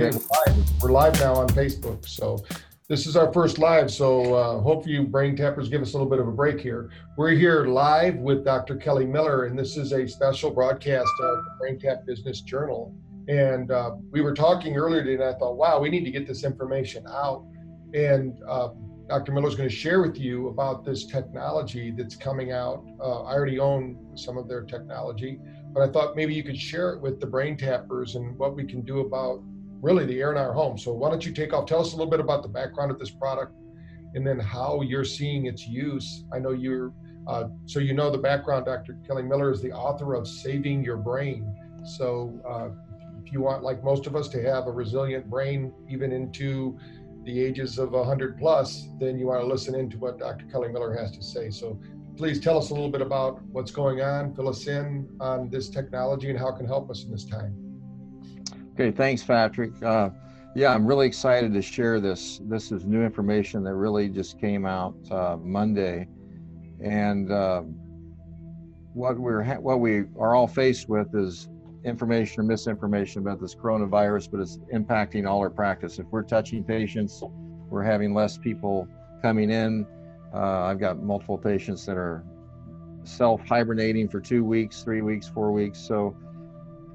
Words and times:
Okay, 0.00 0.16
we're 0.16 0.54
live. 0.54 0.82
we're 0.82 0.92
live 0.92 1.20
now 1.20 1.34
on 1.34 1.46
Facebook. 1.48 2.08
So 2.08 2.42
this 2.88 3.06
is 3.06 3.16
our 3.16 3.30
first 3.34 3.58
live. 3.58 3.90
So 3.90 4.32
uh, 4.32 4.60
hope 4.60 4.86
you 4.86 5.02
brain 5.02 5.36
tappers 5.36 5.68
give 5.68 5.82
us 5.82 5.90
a 5.90 5.92
little 5.92 6.08
bit 6.08 6.18
of 6.18 6.26
a 6.26 6.32
break 6.32 6.58
here. 6.58 6.88
We're 7.18 7.32
here 7.32 7.66
live 7.66 8.16
with 8.16 8.42
Dr. 8.42 8.76
Kelly 8.76 9.04
Miller, 9.04 9.44
and 9.44 9.58
this 9.58 9.76
is 9.76 9.92
a 9.92 10.08
special 10.08 10.52
broadcast 10.52 11.10
of 11.20 11.44
the 11.44 11.50
Brain 11.58 11.78
Tap 11.78 12.06
Business 12.06 12.40
Journal. 12.40 12.94
And 13.28 13.70
uh, 13.70 13.96
we 14.10 14.22
were 14.22 14.32
talking 14.32 14.74
earlier 14.74 15.04
today, 15.04 15.22
and 15.22 15.34
I 15.34 15.38
thought, 15.38 15.58
wow, 15.58 15.78
we 15.78 15.90
need 15.90 16.06
to 16.06 16.10
get 16.10 16.26
this 16.26 16.44
information 16.44 17.06
out. 17.06 17.44
And 17.92 18.38
uh, 18.48 18.70
Dr. 19.06 19.32
Miller 19.32 19.48
is 19.48 19.54
going 19.54 19.68
to 19.68 19.74
share 19.74 20.00
with 20.00 20.16
you 20.16 20.48
about 20.48 20.82
this 20.82 21.04
technology 21.04 21.90
that's 21.94 22.16
coming 22.16 22.52
out. 22.52 22.86
Uh, 22.98 23.24
I 23.24 23.34
already 23.34 23.58
own 23.58 23.98
some 24.14 24.38
of 24.38 24.48
their 24.48 24.62
technology, 24.62 25.38
but 25.74 25.86
I 25.86 25.92
thought 25.92 26.16
maybe 26.16 26.32
you 26.32 26.42
could 26.42 26.58
share 26.58 26.94
it 26.94 27.02
with 27.02 27.20
the 27.20 27.26
brain 27.26 27.58
tappers 27.58 28.14
and 28.14 28.38
what 28.38 28.56
we 28.56 28.64
can 28.64 28.80
do 28.80 29.00
about 29.00 29.42
really 29.80 30.04
the 30.04 30.20
air 30.20 30.32
in 30.32 30.38
our 30.38 30.52
home. 30.52 30.78
So 30.78 30.92
why 30.92 31.10
don't 31.10 31.24
you 31.24 31.32
take 31.32 31.52
off? 31.52 31.66
Tell 31.66 31.80
us 31.80 31.92
a 31.92 31.96
little 31.96 32.10
bit 32.10 32.20
about 32.20 32.42
the 32.42 32.48
background 32.48 32.90
of 32.90 32.98
this 32.98 33.10
product, 33.10 33.54
and 34.14 34.26
then 34.26 34.38
how 34.38 34.82
you're 34.82 35.04
seeing 35.04 35.46
its 35.46 35.66
use. 35.66 36.24
I 36.32 36.38
know 36.38 36.50
you're 36.50 36.92
uh, 37.26 37.48
so 37.66 37.80
you 37.80 37.94
know 37.94 38.10
the 38.10 38.18
background. 38.18 38.66
Dr. 38.66 38.98
Kelly 39.06 39.22
Miller 39.22 39.50
is 39.50 39.60
the 39.60 39.72
author 39.72 40.14
of 40.14 40.26
Saving 40.26 40.82
Your 40.82 40.96
Brain. 40.96 41.54
So 41.84 42.40
uh, 42.48 42.70
if 43.24 43.32
you 43.32 43.40
want, 43.40 43.62
like 43.62 43.84
most 43.84 44.06
of 44.06 44.16
us, 44.16 44.28
to 44.28 44.42
have 44.42 44.66
a 44.66 44.70
resilient 44.70 45.28
brain 45.28 45.72
even 45.88 46.12
into 46.12 46.78
the 47.24 47.40
ages 47.40 47.78
of 47.78 47.92
100 47.92 48.38
plus, 48.38 48.88
then 48.98 49.18
you 49.18 49.26
want 49.26 49.40
to 49.42 49.46
listen 49.46 49.74
into 49.74 49.98
what 49.98 50.18
Dr. 50.18 50.46
Kelly 50.46 50.68
Miller 50.68 50.96
has 50.96 51.12
to 51.12 51.22
say. 51.22 51.50
So 51.50 51.78
please 52.16 52.40
tell 52.40 52.58
us 52.58 52.70
a 52.70 52.74
little 52.74 52.90
bit 52.90 53.02
about 53.02 53.42
what's 53.44 53.70
going 53.70 54.00
on, 54.00 54.34
fill 54.34 54.48
us 54.48 54.66
in 54.66 55.08
on 55.20 55.50
this 55.50 55.68
technology 55.68 56.30
and 56.30 56.38
how 56.38 56.48
it 56.48 56.56
can 56.56 56.66
help 56.66 56.90
us 56.90 57.04
in 57.04 57.10
this 57.10 57.24
time. 57.24 57.69
Okay, 58.80 58.90
thanks, 58.90 59.22
Patrick. 59.22 59.72
Uh, 59.82 60.08
yeah, 60.54 60.72
I'm 60.72 60.86
really 60.86 61.06
excited 61.06 61.52
to 61.52 61.60
share 61.60 62.00
this. 62.00 62.40
This 62.44 62.72
is 62.72 62.86
new 62.86 63.02
information 63.02 63.62
that 63.64 63.74
really 63.74 64.08
just 64.08 64.40
came 64.40 64.64
out 64.64 64.94
uh, 65.10 65.36
Monday, 65.36 66.08
and 66.82 67.30
uh, 67.30 67.60
what 68.94 69.18
we're 69.18 69.42
ha- 69.42 69.58
what 69.58 69.80
we 69.80 70.04
are 70.18 70.34
all 70.34 70.46
faced 70.46 70.88
with 70.88 71.14
is 71.14 71.50
information 71.84 72.40
or 72.40 72.44
misinformation 72.44 73.20
about 73.20 73.38
this 73.38 73.54
coronavirus, 73.54 74.30
but 74.30 74.40
it's 74.40 74.56
impacting 74.72 75.28
all 75.28 75.40
our 75.40 75.50
practice. 75.50 75.98
If 75.98 76.06
we're 76.06 76.22
touching 76.22 76.64
patients, 76.64 77.22
we're 77.68 77.84
having 77.84 78.14
less 78.14 78.38
people 78.38 78.88
coming 79.20 79.50
in. 79.50 79.86
Uh, 80.32 80.62
I've 80.62 80.80
got 80.80 81.02
multiple 81.02 81.36
patients 81.36 81.84
that 81.84 81.98
are 81.98 82.24
self 83.04 83.46
hibernating 83.46 84.08
for 84.08 84.20
two 84.20 84.42
weeks, 84.42 84.82
three 84.82 85.02
weeks, 85.02 85.28
four 85.28 85.52
weeks. 85.52 85.78
So 85.78 86.16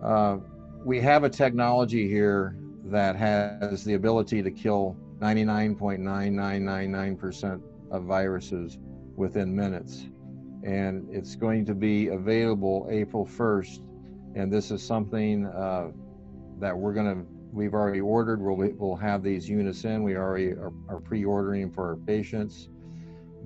uh, 0.03 0.38
we 0.86 1.02
have 1.02 1.23
a 1.23 1.30
technology 1.30 2.08
here 2.08 2.55
that 2.83 3.16
has 3.16 3.83
the 3.83 3.95
ability 3.95 4.44
to 4.44 4.52
kill 4.52 4.95
99.9999% 5.19 7.59
of 7.89 8.03
viruses 8.03 8.78
within 9.16 9.56
minutes. 9.56 10.06
And 10.63 11.08
it's 11.09 11.36
going 11.36 11.66
to 11.66 11.73
be 11.73 12.09
available 12.09 12.88
April 12.91 13.25
1st. 13.25 13.80
And 14.36 14.53
this 14.53 14.69
is 14.69 14.83
something 14.83 15.47
uh, 15.47 15.89
that 16.59 16.78
we're 16.78 16.94
going 16.94 17.16
to, 17.16 17.25
we've 17.52 17.73
already 17.73 18.02
ordered. 18.02 18.39
We'll, 18.39 18.72
we'll 18.78 18.95
have 18.95 19.23
these 19.23 19.50
units 19.50 19.86
in. 19.86 20.03
We 20.03 20.16
already 20.16 20.52
are, 20.52 20.72
are 20.88 21.00
pre 21.00 21.25
ordering 21.25 21.72
for 21.72 21.89
our 21.89 21.95
patients. 21.95 22.69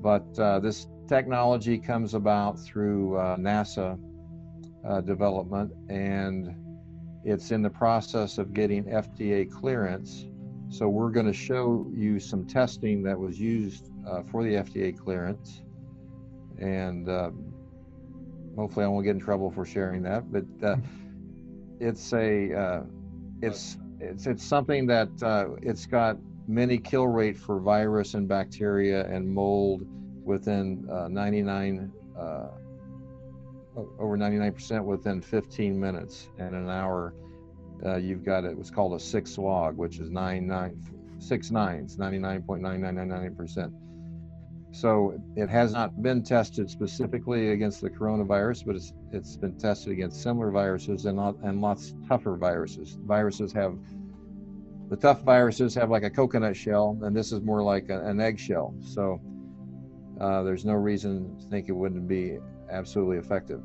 But 0.02 0.38
uh, 0.38 0.60
this 0.60 0.88
technology 1.08 1.78
comes 1.78 2.16
about 2.16 2.60
through 2.60 3.16
uh, 3.16 3.38
NASA 3.38 3.98
uh, 4.86 5.00
development. 5.00 5.72
And 5.88 6.54
it's 7.24 7.52
in 7.52 7.62
the 7.62 7.70
process 7.70 8.38
of 8.38 8.54
getting 8.54 8.86
FDA 8.86 9.52
clearance. 9.52 10.26
So 10.70 10.88
we're 10.88 11.10
going 11.10 11.26
to 11.26 11.34
show 11.34 11.88
you 11.94 12.20
some 12.20 12.46
testing 12.46 13.04
that 13.04 13.18
was 13.18 13.40
used 13.40 13.90
uh, 14.08 14.24
for 14.24 14.44
the 14.44 14.56
FDA 14.56 14.98
clearance, 14.98 15.62
and 16.60 17.10
uh, 17.10 17.32
hopefully 18.56 18.86
I 18.86 18.88
won't 18.88 19.04
get 19.04 19.12
in 19.12 19.20
trouble 19.20 19.52
for 19.52 19.66
sharing 19.66 20.04
that. 20.04 20.32
But 20.32 20.46
uh, 20.64 20.78
it's 21.80 22.14
a 22.14 22.54
uh, 22.54 22.84
it's 23.42 23.78
it's 24.00 24.28
it's 24.28 24.44
something 24.44 24.86
that 24.88 25.10
uh, 25.24 25.56
it's 25.62 25.86
got 25.86 26.18
many 26.48 26.78
kill 26.78 27.08
rate 27.08 27.38
for 27.38 27.60
virus 27.60 28.14
and 28.14 28.28
bacteria 28.28 29.06
and 29.08 29.28
mold 29.28 29.86
within 30.24 30.88
uh, 30.92 31.08
99 31.08 31.92
over 34.00 34.18
99% 34.18 34.84
within 34.84 35.22
15 35.22 35.80
minutes 35.80 36.30
and 36.38 36.56
an 36.56 36.70
hour. 36.70 37.14
Uh, 37.86 37.96
you've 37.96 38.24
got 38.24 38.44
it. 38.44 38.56
What's 38.58 38.70
called 38.70 38.94
a 38.94 39.00
six 39.00 39.38
log, 39.38 39.78
which 39.78 40.00
is 40.00 40.10
nine 40.10 40.48
nine 40.48 40.82
six 41.20 41.52
nines, 41.52 41.98
99.9999%. 41.98 43.74
So 44.72 45.20
it 45.36 45.50
has 45.50 45.74
not 45.74 46.02
been 46.02 46.24
tested 46.24 46.70
specifically 46.70 47.52
against 47.52 47.82
the 47.82 47.90
coronavirus, 47.90 48.66
but 48.66 48.76
it's 48.76 48.94
it's 49.12 49.36
been 49.36 49.58
tested 49.58 49.92
against 49.94 50.22
similar 50.22 50.52
viruses 50.52 51.06
and 51.06 51.20
and 51.44 51.62
lots 51.62 51.96
tougher 52.08 52.38
viruses. 52.38 52.98
Viruses 53.06 53.52
have 53.54 53.78
the 54.90 54.96
tough 54.96 55.24
viruses 55.24 55.74
have 55.76 55.90
like 55.90 56.04
a 56.04 56.10
coconut 56.10 56.56
shell, 56.56 56.98
and 57.02 57.16
this 57.16 57.32
is 57.32 57.42
more 57.42 57.64
like 57.64 57.90
a, 57.90 58.06
an 58.06 58.20
eggshell. 58.20 58.76
So 58.82 59.20
uh, 60.22 60.44
there's 60.44 60.66
no 60.66 60.74
reason 60.74 61.36
to 61.40 61.46
think 61.48 61.70
it 61.70 61.74
wouldn't 61.74 62.08
be 62.08 62.38
absolutely 62.70 63.18
effective. 63.18 63.62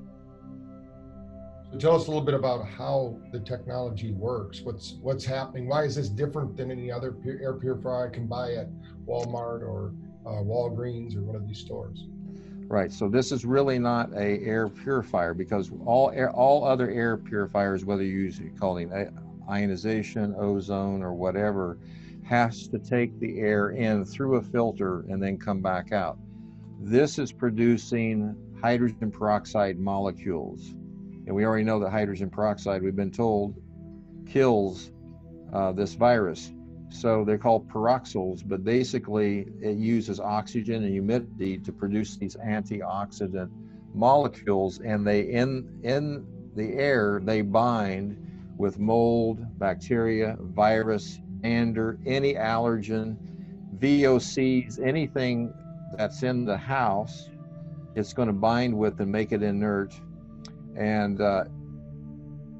So 1.72 1.78
tell 1.78 1.96
us 1.96 2.06
a 2.06 2.10
little 2.10 2.24
bit 2.24 2.34
about 2.34 2.66
how 2.68 3.18
the 3.32 3.40
technology 3.40 4.12
works. 4.12 4.60
What's 4.60 4.94
what's 5.00 5.24
happening? 5.24 5.66
Why 5.66 5.82
is 5.84 5.96
this 5.96 6.08
different 6.08 6.56
than 6.56 6.70
any 6.70 6.92
other 6.92 7.16
air 7.26 7.54
purifier 7.54 8.08
I 8.08 8.14
can 8.14 8.26
buy 8.26 8.52
at 8.54 8.68
Walmart 9.06 9.62
or 9.62 9.92
uh, 10.24 10.42
Walgreens 10.42 11.16
or 11.16 11.22
one 11.22 11.34
of 11.34 11.48
these 11.48 11.58
stores? 11.58 12.06
Right. 12.68 12.92
So 12.92 13.08
this 13.08 13.32
is 13.32 13.44
really 13.44 13.78
not 13.78 14.12
a 14.12 14.40
air 14.44 14.68
purifier 14.68 15.34
because 15.34 15.70
all 15.84 16.10
air, 16.10 16.30
all 16.30 16.64
other 16.64 16.90
air 16.90 17.16
purifiers, 17.16 17.84
whether 17.84 18.02
you 18.02 18.18
use 18.18 18.40
calling 18.58 18.90
ionization, 19.50 20.34
ozone, 20.38 21.02
or 21.02 21.12
whatever, 21.12 21.78
has 22.22 22.68
to 22.68 22.78
take 22.78 23.18
the 23.20 23.38
air 23.40 23.70
in 23.70 24.04
through 24.04 24.36
a 24.36 24.42
filter 24.42 25.00
and 25.10 25.22
then 25.22 25.36
come 25.38 25.60
back 25.60 25.92
out. 25.92 26.18
This 26.80 27.18
is 27.18 27.32
producing 27.32 28.36
hydrogen 28.64 29.10
peroxide 29.10 29.78
molecules. 29.78 30.70
And 31.26 31.34
we 31.34 31.44
already 31.44 31.64
know 31.64 31.78
that 31.80 31.90
hydrogen 31.90 32.30
peroxide, 32.30 32.82
we've 32.82 32.96
been 32.96 33.10
told, 33.10 33.60
kills 34.26 34.90
uh, 35.52 35.72
this 35.72 35.92
virus. 35.92 36.50
So 36.88 37.26
they're 37.26 37.36
called 37.36 37.68
peroxyls, 37.68 38.42
but 38.42 38.64
basically 38.64 39.48
it 39.60 39.76
uses 39.76 40.18
oxygen 40.18 40.82
and 40.82 40.90
humidity 40.90 41.58
to 41.58 41.72
produce 41.72 42.16
these 42.16 42.36
antioxidant 42.36 43.50
molecules, 43.92 44.80
and 44.80 45.06
they 45.06 45.20
in 45.20 45.68
in 45.82 46.26
the 46.56 46.72
air 46.72 47.20
they 47.22 47.42
bind 47.42 48.16
with 48.56 48.78
mold, 48.78 49.44
bacteria, 49.58 50.38
virus, 50.40 51.20
dander, 51.42 51.98
any 52.06 52.32
allergen, 52.32 53.18
VOCs, 53.78 54.82
anything 54.82 55.52
that's 55.98 56.22
in 56.22 56.46
the 56.46 56.56
house 56.56 57.28
it's 57.94 58.12
going 58.12 58.28
to 58.28 58.34
bind 58.34 58.76
with 58.76 59.00
and 59.00 59.10
make 59.10 59.32
it 59.32 59.42
inert 59.42 59.94
and 60.76 61.20
uh, 61.20 61.44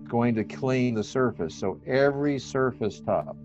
going 0.09 0.34
to 0.34 0.45
clean 0.45 0.95
the 0.95 1.05
surface. 1.05 1.55
So 1.55 1.81
every 1.87 2.39
surface 2.39 3.01
top, 3.01 3.36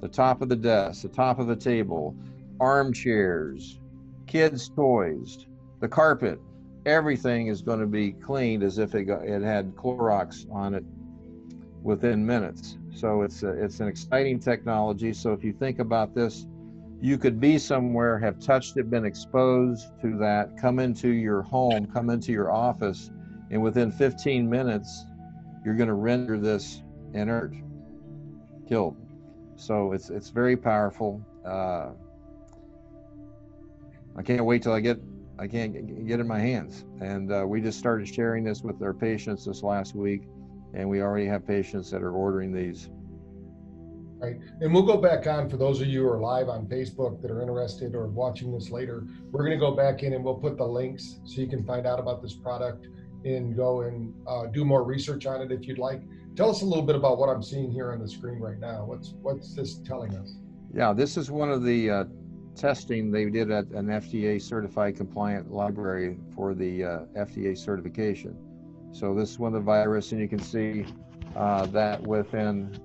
the 0.00 0.08
top 0.08 0.42
of 0.42 0.48
the 0.48 0.56
desk, 0.56 1.02
the 1.02 1.08
top 1.08 1.38
of 1.38 1.46
the 1.46 1.56
table, 1.56 2.16
armchairs, 2.60 3.78
kids' 4.26 4.68
toys, 4.68 5.46
the 5.80 5.88
carpet, 5.88 6.40
everything 6.84 7.48
is 7.48 7.62
going 7.62 7.80
to 7.80 7.86
be 7.86 8.12
cleaned 8.12 8.62
as 8.62 8.78
if 8.78 8.94
it, 8.94 9.04
got, 9.04 9.24
it 9.24 9.42
had 9.42 9.74
Clorox 9.76 10.50
on 10.52 10.74
it 10.74 10.84
within 11.82 12.24
minutes. 12.24 12.78
So 12.94 13.22
it's 13.22 13.42
a, 13.42 13.50
it's 13.50 13.80
an 13.80 13.88
exciting 13.88 14.40
technology. 14.40 15.12
So 15.12 15.32
if 15.32 15.44
you 15.44 15.52
think 15.52 15.78
about 15.78 16.14
this 16.14 16.46
you 17.00 17.18
could 17.18 17.40
be 17.40 17.58
somewhere, 17.58 18.18
have 18.18 18.38
touched 18.40 18.76
it, 18.76 18.90
been 18.90 19.04
exposed 19.04 19.88
to 20.00 20.16
that, 20.18 20.56
come 20.56 20.78
into 20.78 21.08
your 21.08 21.42
home, 21.42 21.86
come 21.86 22.10
into 22.10 22.32
your 22.32 22.50
office, 22.50 23.10
and 23.50 23.62
within 23.62 23.90
15 23.92 24.48
minutes, 24.48 25.04
you're 25.64 25.74
going 25.74 25.88
to 25.88 25.94
render 25.94 26.38
this 26.38 26.82
inert, 27.12 27.54
killed. 28.68 28.96
So 29.56 29.92
it's 29.92 30.10
it's 30.10 30.30
very 30.30 30.56
powerful. 30.56 31.24
Uh, 31.44 31.90
I 34.16 34.22
can't 34.22 34.44
wait 34.44 34.62
till 34.62 34.72
I 34.72 34.80
get 34.80 34.98
I 35.38 35.46
can't 35.46 36.06
get 36.06 36.20
in 36.20 36.26
my 36.26 36.38
hands. 36.38 36.84
And 37.00 37.32
uh, 37.32 37.44
we 37.46 37.60
just 37.60 37.78
started 37.78 38.08
sharing 38.08 38.44
this 38.44 38.62
with 38.62 38.82
our 38.82 38.94
patients 38.94 39.44
this 39.44 39.62
last 39.62 39.94
week, 39.94 40.22
and 40.74 40.88
we 40.88 41.02
already 41.02 41.26
have 41.26 41.46
patients 41.46 41.90
that 41.90 42.02
are 42.02 42.12
ordering 42.12 42.52
these 42.52 42.90
right? 44.18 44.36
And 44.60 44.72
we'll 44.72 44.82
go 44.82 44.96
back 44.96 45.26
on 45.26 45.48
for 45.48 45.56
those 45.56 45.80
of 45.80 45.88
you 45.88 46.02
who 46.02 46.08
are 46.08 46.20
live 46.20 46.48
on 46.48 46.66
Facebook 46.66 47.20
that 47.22 47.30
are 47.30 47.40
interested 47.40 47.94
or 47.94 48.06
watching 48.08 48.52
this 48.52 48.70
later. 48.70 49.06
We're 49.30 49.44
going 49.44 49.58
to 49.58 49.64
go 49.64 49.72
back 49.72 50.02
in 50.02 50.14
and 50.14 50.24
we'll 50.24 50.34
put 50.34 50.56
the 50.56 50.66
links 50.66 51.20
so 51.24 51.40
you 51.40 51.48
can 51.48 51.64
find 51.64 51.86
out 51.86 51.98
about 51.98 52.22
this 52.22 52.34
product 52.34 52.86
and 53.24 53.56
go 53.56 53.82
and 53.82 54.14
uh, 54.26 54.46
do 54.46 54.64
more 54.64 54.84
research 54.84 55.26
on 55.26 55.40
it 55.40 55.50
if 55.50 55.66
you'd 55.66 55.78
like. 55.78 56.02
Tell 56.36 56.50
us 56.50 56.62
a 56.62 56.64
little 56.64 56.84
bit 56.84 56.96
about 56.96 57.18
what 57.18 57.28
I'm 57.28 57.42
seeing 57.42 57.70
here 57.70 57.92
on 57.92 58.00
the 58.00 58.08
screen 58.08 58.38
right 58.38 58.58
now. 58.58 58.84
What's 58.84 59.14
what's 59.22 59.54
this 59.54 59.78
telling 59.78 60.14
us? 60.16 60.34
Yeah, 60.74 60.92
this 60.92 61.16
is 61.16 61.30
one 61.30 61.50
of 61.50 61.64
the 61.64 61.90
uh, 61.90 62.04
testing 62.54 63.10
they 63.10 63.24
did 63.30 63.50
at 63.50 63.66
an 63.68 63.86
FDA 63.86 64.40
certified 64.40 64.96
compliant 64.96 65.50
library 65.50 66.18
for 66.34 66.54
the 66.54 66.84
uh, 66.84 66.98
FDA 67.16 67.56
certification. 67.56 68.36
So 68.92 69.14
this 69.14 69.30
is 69.30 69.38
one 69.38 69.54
of 69.54 69.60
the 69.60 69.64
virus, 69.64 70.12
and 70.12 70.20
you 70.20 70.28
can 70.28 70.38
see 70.38 70.86
uh, 71.34 71.66
that 71.66 72.02
within 72.02 72.78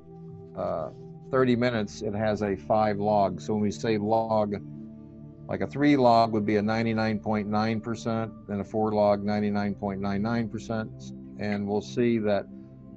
uh, 0.57 0.89
30 1.31 1.55
minutes 1.55 2.01
it 2.01 2.13
has 2.13 2.41
a 2.43 2.55
five 2.55 2.99
log. 2.99 3.39
So 3.41 3.53
when 3.53 3.61
we 3.61 3.71
say 3.71 3.97
log, 3.97 4.55
like 5.47 5.61
a 5.61 5.67
three 5.67 5.97
log 5.97 6.33
would 6.33 6.45
be 6.45 6.57
a 6.57 6.61
99.9%, 6.61 8.49
and 8.49 8.61
a 8.61 8.63
four 8.63 8.91
log 8.91 9.23
99.99%. 9.23 11.13
And 11.39 11.67
we'll 11.67 11.81
see 11.81 12.19
that 12.19 12.45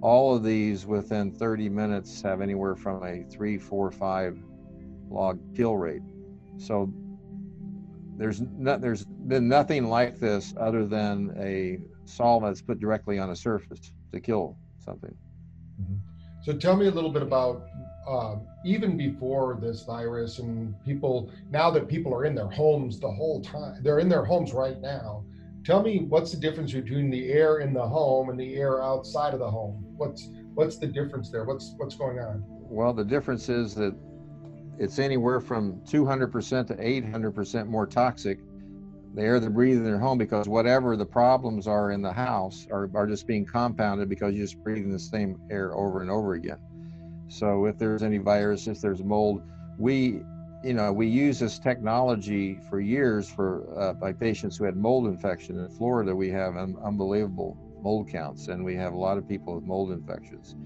all 0.02 0.36
of 0.36 0.44
these 0.44 0.84
within 0.84 1.32
30 1.32 1.68
minutes 1.68 2.20
have 2.22 2.40
anywhere 2.42 2.76
from 2.76 3.02
a 3.04 3.24
three, 3.30 3.56
four, 3.56 3.90
five 3.90 4.38
log 5.08 5.38
kill 5.56 5.76
rate. 5.76 6.02
So 6.58 6.92
there's 8.16 8.40
not, 8.40 8.80
there's 8.80 9.04
been 9.04 9.48
nothing 9.48 9.86
like 9.88 10.18
this 10.18 10.54
other 10.60 10.84
than 10.86 11.34
a 11.38 11.78
solvent 12.04 12.54
that's 12.54 12.62
put 12.62 12.78
directly 12.78 13.18
on 13.18 13.30
a 13.30 13.36
surface 13.36 13.92
to 14.12 14.20
kill 14.20 14.56
something. 14.78 15.16
Mm-hmm. 15.80 16.13
So 16.44 16.52
tell 16.52 16.76
me 16.76 16.88
a 16.88 16.90
little 16.90 17.10
bit 17.10 17.22
about 17.22 17.62
uh, 18.06 18.36
even 18.66 18.98
before 18.98 19.56
this 19.58 19.82
virus 19.82 20.38
and 20.38 20.74
people 20.84 21.30
now 21.50 21.70
that 21.70 21.88
people 21.88 22.12
are 22.12 22.26
in 22.26 22.34
their 22.34 22.50
homes 22.50 23.00
the 23.00 23.10
whole 23.10 23.40
time 23.40 23.82
they're 23.82 23.98
in 23.98 24.10
their 24.10 24.26
homes 24.26 24.52
right 24.52 24.78
now. 24.78 25.24
Tell 25.64 25.82
me 25.82 26.00
what's 26.00 26.32
the 26.32 26.36
difference 26.36 26.74
between 26.74 27.08
the 27.08 27.32
air 27.32 27.60
in 27.60 27.72
the 27.72 27.88
home 27.88 28.28
and 28.28 28.38
the 28.38 28.56
air 28.56 28.82
outside 28.82 29.32
of 29.32 29.40
the 29.40 29.50
home? 29.50 29.82
What's 29.96 30.28
what's 30.52 30.76
the 30.76 30.86
difference 30.86 31.30
there? 31.30 31.44
What's 31.44 31.72
what's 31.78 31.96
going 31.96 32.18
on? 32.18 32.44
Well 32.68 32.92
the 32.92 33.04
difference 33.04 33.48
is 33.48 33.74
that 33.76 33.96
it's 34.78 34.98
anywhere 34.98 35.40
from 35.40 35.80
200% 35.86 36.66
to 36.66 36.74
800% 36.74 37.68
more 37.68 37.86
toxic 37.86 38.38
the 39.14 39.22
air 39.22 39.38
they 39.38 39.48
breathe 39.48 39.78
in 39.78 39.84
their 39.84 39.98
home 39.98 40.18
because 40.18 40.48
whatever 40.48 40.96
the 40.96 41.06
problems 41.06 41.66
are 41.66 41.90
in 41.90 42.02
the 42.02 42.12
house 42.12 42.66
are, 42.70 42.90
are 42.94 43.06
just 43.06 43.26
being 43.26 43.44
compounded 43.44 44.08
because 44.08 44.34
you're 44.34 44.44
just 44.44 44.62
breathing 44.62 44.90
the 44.90 44.98
same 44.98 45.38
air 45.50 45.74
over 45.74 46.02
and 46.02 46.10
over 46.10 46.34
again 46.34 46.58
so 47.28 47.66
if 47.66 47.78
there's 47.78 48.02
any 48.02 48.18
virus 48.18 48.66
if 48.66 48.80
there's 48.80 49.02
mold 49.02 49.42
we 49.78 50.20
you 50.62 50.74
know 50.74 50.92
we 50.92 51.06
use 51.06 51.38
this 51.38 51.58
technology 51.58 52.58
for 52.68 52.80
years 52.80 53.28
for 53.28 53.66
uh, 53.78 53.92
by 53.92 54.12
patients 54.12 54.56
who 54.56 54.64
had 54.64 54.76
mold 54.76 55.06
infection 55.06 55.58
in 55.58 55.68
florida 55.70 56.14
we 56.14 56.28
have 56.30 56.56
un- 56.56 56.76
unbelievable 56.84 57.56
mold 57.82 58.08
counts 58.08 58.48
and 58.48 58.64
we 58.64 58.74
have 58.74 58.94
a 58.94 58.98
lot 58.98 59.18
of 59.18 59.28
people 59.28 59.54
with 59.54 59.64
mold 59.64 59.92
infections 59.92 60.56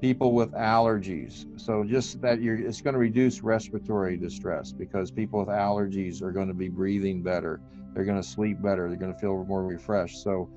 people 0.00 0.32
with 0.32 0.50
allergies. 0.52 1.46
So 1.60 1.84
just 1.84 2.20
that 2.22 2.40
you're, 2.40 2.56
it's 2.56 2.80
going 2.80 2.94
to 2.94 2.98
reduce 2.98 3.42
respiratory 3.42 4.16
distress 4.16 4.72
because 4.72 5.10
people 5.10 5.40
with 5.40 5.48
allergies 5.48 6.22
are 6.22 6.32
going 6.32 6.48
to 6.48 6.54
be 6.54 6.68
breathing 6.68 7.22
better. 7.22 7.60
They're 7.94 8.04
going 8.04 8.20
to 8.20 8.26
sleep 8.26 8.62
better. 8.62 8.88
They're 8.88 8.98
going 8.98 9.12
to 9.12 9.18
feel 9.18 9.44
more 9.44 9.64
refreshed. 9.64 10.22
So 10.22 10.48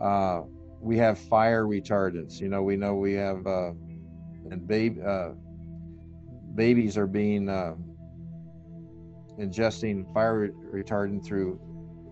uh, 0.00 0.42
we 0.80 0.96
have 0.98 1.18
fire 1.18 1.64
retardants. 1.64 2.40
You 2.40 2.48
know, 2.48 2.62
we 2.62 2.76
know 2.76 2.94
we 2.94 3.14
have, 3.14 3.46
uh, 3.46 3.72
and 4.50 4.66
baby, 4.66 5.00
uh, 5.02 5.30
babies 6.54 6.96
are 6.96 7.06
being 7.06 7.48
uh, 7.48 7.74
ingesting 9.38 10.12
fire 10.12 10.50
retardant 10.72 11.24
through 11.24 11.60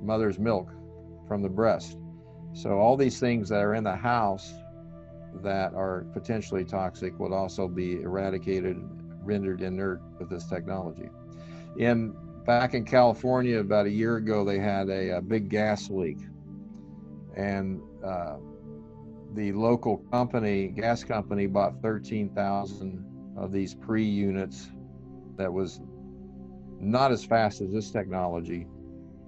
mother's 0.00 0.38
milk 0.38 0.72
from 1.26 1.42
the 1.42 1.48
breast. 1.48 1.98
So 2.52 2.78
all 2.78 2.96
these 2.96 3.18
things 3.18 3.48
that 3.48 3.60
are 3.60 3.74
in 3.74 3.84
the 3.84 3.96
house 3.96 4.52
that 5.42 5.74
are 5.74 6.06
potentially 6.12 6.64
toxic 6.64 7.18
would 7.18 7.32
also 7.32 7.66
be 7.66 8.00
eradicated, 8.02 8.76
rendered 9.22 9.60
inert 9.60 10.00
with 10.18 10.30
this 10.30 10.44
technology. 10.44 11.08
In 11.78 12.14
back 12.44 12.74
in 12.74 12.84
California 12.84 13.58
about 13.58 13.86
a 13.86 13.90
year 13.90 14.16
ago, 14.16 14.44
they 14.44 14.58
had 14.58 14.88
a, 14.88 15.18
a 15.18 15.20
big 15.20 15.48
gas 15.48 15.90
leak, 15.90 16.18
and 17.36 17.80
uh, 18.04 18.36
the 19.34 19.52
local 19.52 19.98
company, 20.12 20.68
gas 20.68 21.02
company, 21.02 21.46
bought 21.46 21.80
13,000 21.82 23.34
of 23.36 23.52
these 23.52 23.74
pre 23.74 24.04
units. 24.04 24.68
That 25.36 25.52
was 25.52 25.80
not 26.78 27.10
as 27.10 27.24
fast 27.24 27.60
as 27.60 27.72
this 27.72 27.90
technology 27.90 28.66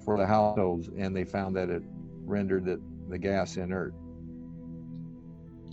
for 0.04 0.16
the 0.16 0.26
households, 0.26 0.88
and 0.96 1.16
they 1.16 1.24
found 1.24 1.56
that 1.56 1.68
it 1.68 1.82
rendered 2.24 2.64
the 3.08 3.18
gas 3.18 3.56
inert. 3.56 3.94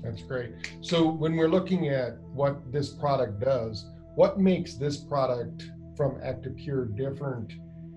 That's 0.02 0.24
great. 0.24 0.54
So 0.82 1.10
when 1.10 1.36
we're 1.36 1.50
looking 1.50 1.88
at 1.90 2.20
what 2.34 2.72
this 2.72 2.90
product 2.90 3.40
does, 3.40 3.86
what 4.16 4.40
makes 4.40 4.76
this 4.76 4.98
product 4.98 5.70
from 5.96 6.16
ActivePure 6.22 6.96
different 6.96 7.54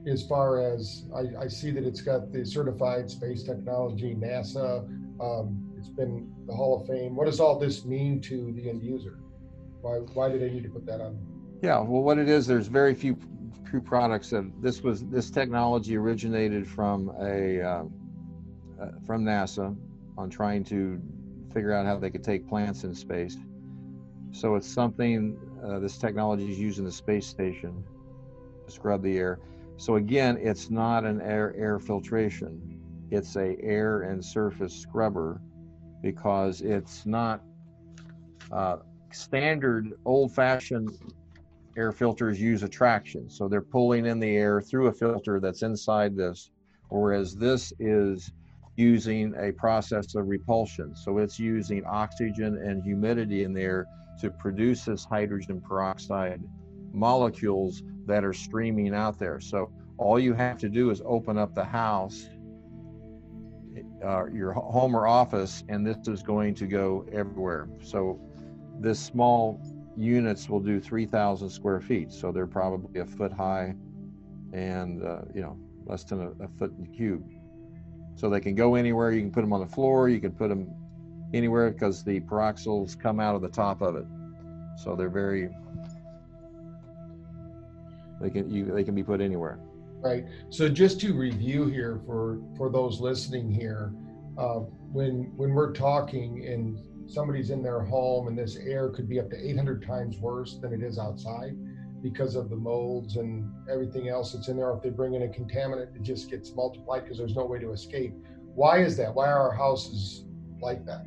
as 0.06 0.24
far 0.26 0.60
as 0.60 1.04
I, 1.14 1.44
I 1.44 1.48
see 1.48 1.70
that 1.72 1.84
it's 1.84 2.00
got 2.00 2.32
the 2.32 2.44
certified 2.44 3.10
space 3.10 3.42
technology, 3.42 4.14
NASA, 4.14 4.86
um, 5.20 5.74
it's 5.76 5.88
been 5.88 6.32
the 6.46 6.54
Hall 6.54 6.80
of 6.80 6.86
Fame. 6.86 7.16
What 7.16 7.26
does 7.26 7.40
all 7.40 7.58
this 7.58 7.84
mean 7.84 8.20
to 8.22 8.52
the 8.52 8.68
end 8.68 8.82
user? 8.82 9.18
Why, 9.80 9.96
why 10.14 10.30
do 10.30 10.38
they 10.38 10.50
need 10.50 10.62
to 10.62 10.68
put 10.68 10.86
that 10.86 11.00
on? 11.00 11.18
Yeah, 11.62 11.78
well, 11.80 12.02
what 12.02 12.18
it 12.18 12.28
is, 12.28 12.46
there's 12.46 12.68
very 12.68 12.94
few 12.94 13.16
few 13.70 13.80
products 13.80 14.30
that 14.30 14.44
this 14.62 14.82
was 14.82 15.04
this 15.06 15.28
technology 15.28 15.96
originated 15.96 16.68
from 16.68 17.10
a 17.20 17.60
uh, 17.60 17.84
uh, 18.80 18.90
from 19.04 19.24
NASA 19.24 19.76
on 20.16 20.30
trying 20.30 20.62
to 20.62 21.00
figure 21.52 21.72
out 21.72 21.84
how 21.84 21.96
they 21.98 22.10
could 22.10 22.22
take 22.22 22.46
plants 22.48 22.84
in 22.84 22.94
space. 22.94 23.36
So 24.30 24.54
it's 24.54 24.68
something 24.68 25.36
uh, 25.66 25.78
this 25.78 25.98
technology 25.98 26.50
is 26.50 26.58
used 26.58 26.78
in 26.78 26.84
the 26.84 26.92
space 26.92 27.26
station 27.26 27.84
to 28.66 28.72
scrub 28.72 29.02
the 29.02 29.18
air. 29.18 29.38
So 29.76 29.96
again, 29.96 30.38
it's 30.40 30.70
not 30.70 31.04
an 31.04 31.20
air 31.20 31.54
air 31.56 31.78
filtration. 31.78 32.80
It's 33.10 33.36
a 33.36 33.56
air 33.60 34.02
and 34.02 34.24
surface 34.24 34.74
scrubber 34.74 35.40
because 36.02 36.60
it's 36.60 37.06
not 37.06 37.42
uh, 38.52 38.76
standard 39.12 39.92
old-fashioned 40.04 40.90
air 41.76 41.92
filters 41.92 42.40
use 42.40 42.62
attraction. 42.62 43.28
So 43.28 43.48
they're 43.48 43.60
pulling 43.60 44.06
in 44.06 44.18
the 44.18 44.36
air 44.36 44.60
through 44.60 44.86
a 44.86 44.92
filter 44.92 45.40
that's 45.40 45.62
inside 45.62 46.16
this, 46.16 46.50
whereas 46.88 47.34
this 47.34 47.72
is 47.78 48.32
using 48.76 49.34
a 49.38 49.52
process 49.52 50.14
of 50.14 50.28
repulsion. 50.28 50.94
So 50.94 51.18
it's 51.18 51.38
using 51.38 51.84
oxygen 51.84 52.58
and 52.58 52.82
humidity 52.82 53.44
in 53.44 53.52
there 53.52 53.86
to 54.20 54.30
produce 54.30 54.84
this 54.84 55.04
hydrogen 55.04 55.60
peroxide 55.60 56.42
molecules 56.92 57.82
that 58.06 58.24
are 58.24 58.32
streaming 58.32 58.94
out 58.94 59.18
there. 59.18 59.40
So 59.40 59.70
all 59.98 60.18
you 60.18 60.34
have 60.34 60.58
to 60.58 60.68
do 60.68 60.90
is 60.90 61.02
open 61.04 61.38
up 61.38 61.54
the 61.54 61.64
house, 61.64 62.28
uh, 64.04 64.26
your 64.26 64.52
home 64.52 64.94
or 64.94 65.06
office, 65.06 65.64
and 65.68 65.86
this 65.86 66.08
is 66.08 66.22
going 66.22 66.54
to 66.54 66.66
go 66.66 67.06
everywhere. 67.12 67.68
So 67.82 68.20
this 68.78 69.00
small 69.00 69.60
units 69.96 70.48
will 70.48 70.60
do 70.60 70.80
3,000 70.80 71.48
square 71.48 71.80
feet. 71.80 72.12
So 72.12 72.30
they're 72.32 72.46
probably 72.46 73.00
a 73.00 73.06
foot 73.06 73.32
high 73.32 73.74
and, 74.52 75.02
uh, 75.02 75.22
you 75.34 75.40
know, 75.40 75.58
less 75.86 76.04
than 76.04 76.20
a, 76.20 76.44
a 76.44 76.48
foot 76.58 76.72
in 76.78 76.86
cube 76.86 77.24
so 78.16 78.30
they 78.30 78.40
can 78.40 78.54
go 78.54 78.74
anywhere. 78.74 79.12
You 79.12 79.20
can 79.20 79.30
put 79.30 79.42
them 79.42 79.52
on 79.52 79.60
the 79.60 79.66
floor. 79.66 80.08
You 80.08 80.20
can 80.20 80.32
put 80.32 80.48
them 80.48 80.68
anywhere 81.34 81.70
because 81.70 82.02
the 82.02 82.20
peroxyls 82.20 82.98
come 82.98 83.20
out 83.20 83.34
of 83.34 83.42
the 83.42 83.48
top 83.48 83.82
of 83.82 83.96
it. 83.96 84.06
So 84.82 84.94
they're 84.94 85.08
very 85.08 85.48
they 88.20 88.30
can 88.30 88.50
you 88.50 88.64
they 88.64 88.84
can 88.84 88.94
be 88.94 89.02
put 89.02 89.20
anywhere. 89.20 89.58
Right. 90.00 90.24
So 90.50 90.68
just 90.68 91.00
to 91.00 91.14
review 91.14 91.66
here 91.66 92.00
for 92.06 92.38
for 92.56 92.70
those 92.70 93.00
listening 93.00 93.50
here, 93.50 93.92
uh, 94.38 94.60
when 94.92 95.32
when 95.36 95.50
we're 95.50 95.72
talking 95.72 96.46
and 96.46 96.78
somebody's 97.08 97.50
in 97.50 97.62
their 97.62 97.80
home 97.80 98.28
and 98.28 98.36
this 98.36 98.56
air 98.56 98.88
could 98.90 99.08
be 99.08 99.20
up 99.20 99.30
to 99.30 99.36
800 99.36 99.86
times 99.86 100.18
worse 100.18 100.58
than 100.58 100.72
it 100.72 100.82
is 100.82 100.98
outside 100.98 101.56
because 102.02 102.34
of 102.34 102.50
the 102.50 102.56
molds 102.56 103.16
and 103.16 103.50
everything 103.70 104.08
else 104.08 104.32
that's 104.32 104.48
in 104.48 104.56
there. 104.56 104.70
If 104.72 104.82
they 104.82 104.90
bring 104.90 105.14
in 105.14 105.22
a 105.22 105.26
contaminant, 105.26 105.94
it 105.94 106.02
just 106.02 106.30
gets 106.30 106.52
multiplied 106.54 107.04
because 107.04 107.18
there's 107.18 107.34
no 107.34 107.46
way 107.46 107.58
to 107.60 107.72
escape. 107.72 108.14
Why 108.54 108.82
is 108.82 108.96
that? 108.96 109.14
Why 109.14 109.28
are 109.28 109.50
our 109.50 109.56
houses 109.56 110.24
like 110.60 110.84
that? 110.86 111.06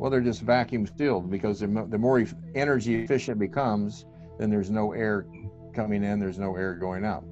Well, 0.00 0.10
they're 0.10 0.22
just 0.22 0.40
vacuum 0.40 0.88
sealed 0.96 1.30
because 1.30 1.60
the 1.60 1.68
more 1.68 2.24
energy 2.54 3.02
efficient 3.02 3.38
becomes, 3.38 4.06
then 4.38 4.48
there's 4.48 4.70
no 4.70 4.92
air 4.94 5.26
coming 5.74 6.02
in, 6.02 6.18
there's 6.18 6.38
no 6.38 6.56
air 6.56 6.74
going 6.74 7.04
out. 7.04 7.22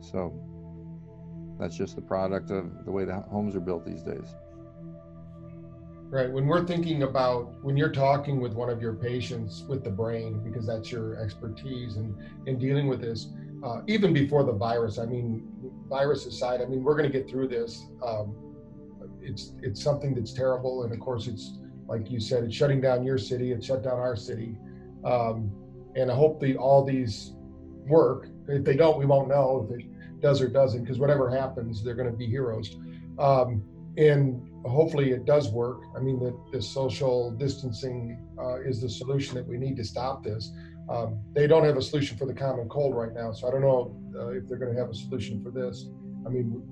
So 0.00 0.32
that's 1.58 1.76
just 1.76 1.96
the 1.96 2.02
product 2.02 2.52
of 2.52 2.84
the 2.84 2.92
way 2.92 3.04
the 3.04 3.16
homes 3.16 3.56
are 3.56 3.60
built 3.60 3.84
these 3.84 4.04
days. 4.04 4.28
Right. 6.08 6.30
When 6.30 6.46
we're 6.46 6.64
thinking 6.64 7.02
about 7.02 7.64
when 7.64 7.76
you're 7.76 7.92
talking 7.92 8.40
with 8.40 8.52
one 8.52 8.70
of 8.70 8.80
your 8.80 8.94
patients 8.94 9.64
with 9.68 9.82
the 9.82 9.90
brain, 9.90 10.40
because 10.44 10.68
that's 10.68 10.92
your 10.92 11.16
expertise 11.16 11.96
and 11.96 12.16
in, 12.46 12.54
in 12.54 12.58
dealing 12.60 12.86
with 12.86 13.00
this, 13.00 13.26
uh, 13.64 13.80
even 13.88 14.12
before 14.12 14.44
the 14.44 14.52
virus, 14.52 14.98
I 14.98 15.06
mean, 15.06 15.48
virus 15.88 16.26
aside, 16.26 16.62
I 16.62 16.66
mean, 16.66 16.84
we're 16.84 16.96
going 16.96 17.10
to 17.10 17.18
get 17.18 17.28
through 17.28 17.48
this. 17.48 17.88
Um, 18.06 18.36
it's 19.20 19.54
it's 19.62 19.82
something 19.82 20.14
that's 20.14 20.32
terrible, 20.32 20.84
and 20.84 20.92
of 20.92 21.00
course, 21.00 21.26
it's 21.26 21.58
like 21.88 22.10
you 22.10 22.20
said, 22.20 22.44
it's 22.44 22.54
shutting 22.54 22.80
down 22.80 23.04
your 23.04 23.18
city. 23.18 23.52
It 23.52 23.64
shut 23.64 23.82
down 23.82 23.98
our 23.98 24.16
city, 24.16 24.56
um, 25.04 25.50
and 25.96 26.10
I 26.10 26.14
hope 26.14 26.40
that 26.40 26.56
all 26.56 26.84
these 26.84 27.32
work. 27.86 28.28
If 28.46 28.64
they 28.64 28.76
don't, 28.76 28.98
we 28.98 29.06
won't 29.06 29.28
know 29.28 29.66
if 29.68 29.78
it 29.78 29.86
does 30.20 30.40
or 30.40 30.48
doesn't, 30.48 30.82
because 30.82 30.98
whatever 30.98 31.30
happens, 31.30 31.82
they're 31.82 31.94
going 31.94 32.10
to 32.10 32.16
be 32.16 32.26
heroes. 32.26 32.76
Um, 33.18 33.62
and 33.96 34.48
hopefully 34.64 35.10
it 35.10 35.24
does 35.24 35.48
work. 35.48 35.82
I 35.96 36.00
mean, 36.00 36.20
the, 36.20 36.38
the 36.52 36.62
social 36.62 37.32
distancing 37.32 38.26
uh, 38.38 38.60
is 38.60 38.80
the 38.80 38.88
solution 38.88 39.34
that 39.34 39.46
we 39.46 39.58
need 39.58 39.76
to 39.76 39.84
stop 39.84 40.22
this. 40.22 40.52
Um, 40.88 41.20
they 41.34 41.46
don't 41.46 41.64
have 41.64 41.76
a 41.76 41.82
solution 41.82 42.16
for 42.16 42.24
the 42.24 42.32
common 42.34 42.68
cold 42.68 42.94
right 42.94 43.12
now, 43.12 43.32
so 43.32 43.48
I 43.48 43.50
don't 43.50 43.60
know 43.60 44.00
uh, 44.18 44.28
if 44.28 44.48
they're 44.48 44.58
going 44.58 44.72
to 44.72 44.80
have 44.80 44.90
a 44.90 44.94
solution 44.94 45.42
for 45.42 45.50
this. 45.50 45.86
I 46.26 46.30
mean, 46.30 46.62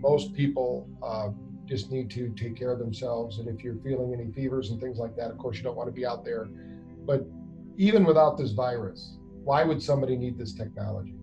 most 0.00 0.32
people 0.34 0.88
uh, 1.02 1.30
just 1.68 1.90
need 1.90 2.10
to 2.10 2.30
take 2.30 2.56
care 2.56 2.72
of 2.72 2.78
themselves, 2.78 3.38
and 3.38 3.48
if 3.48 3.62
you're 3.62 3.76
feeling 3.76 4.14
any 4.14 4.32
fevers 4.32 4.70
and 4.70 4.80
things 4.80 4.98
like 4.98 5.14
that, 5.16 5.30
of 5.30 5.38
course, 5.38 5.58
you 5.58 5.62
don't 5.62 5.76
want 5.76 5.88
to 5.88 5.92
be 5.92 6.06
out 6.06 6.24
there. 6.24 6.48
But 7.04 7.26
even 7.76 8.04
without 8.04 8.38
this 8.38 8.52
virus, 8.52 9.18
why 9.44 9.64
would 9.64 9.82
somebody 9.82 10.16
need 10.16 10.38
this 10.38 10.54
technology? 10.54 11.14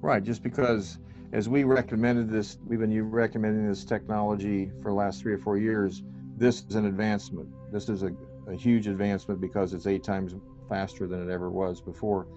Right, 0.00 0.22
just 0.22 0.42
because 0.42 0.98
as 1.32 1.48
we 1.48 1.64
recommended 1.64 2.30
this, 2.30 2.58
we've 2.66 2.78
been 2.78 3.10
recommending 3.10 3.68
this 3.68 3.84
technology 3.84 4.70
for 4.80 4.90
the 4.90 4.94
last 4.94 5.20
three 5.20 5.32
or 5.32 5.38
four 5.38 5.58
years. 5.58 6.02
This 6.36 6.64
is 6.68 6.76
an 6.76 6.86
advancement. 6.86 7.48
This 7.72 7.88
is 7.88 8.04
a, 8.04 8.12
a 8.46 8.54
huge 8.54 8.86
advancement 8.86 9.40
because 9.40 9.74
it's 9.74 9.86
eight 9.86 10.04
times 10.04 10.34
faster 10.68 11.06
than 11.06 11.28
it 11.28 11.32
ever 11.32 11.50
was 11.50 11.80
before. 11.80 12.28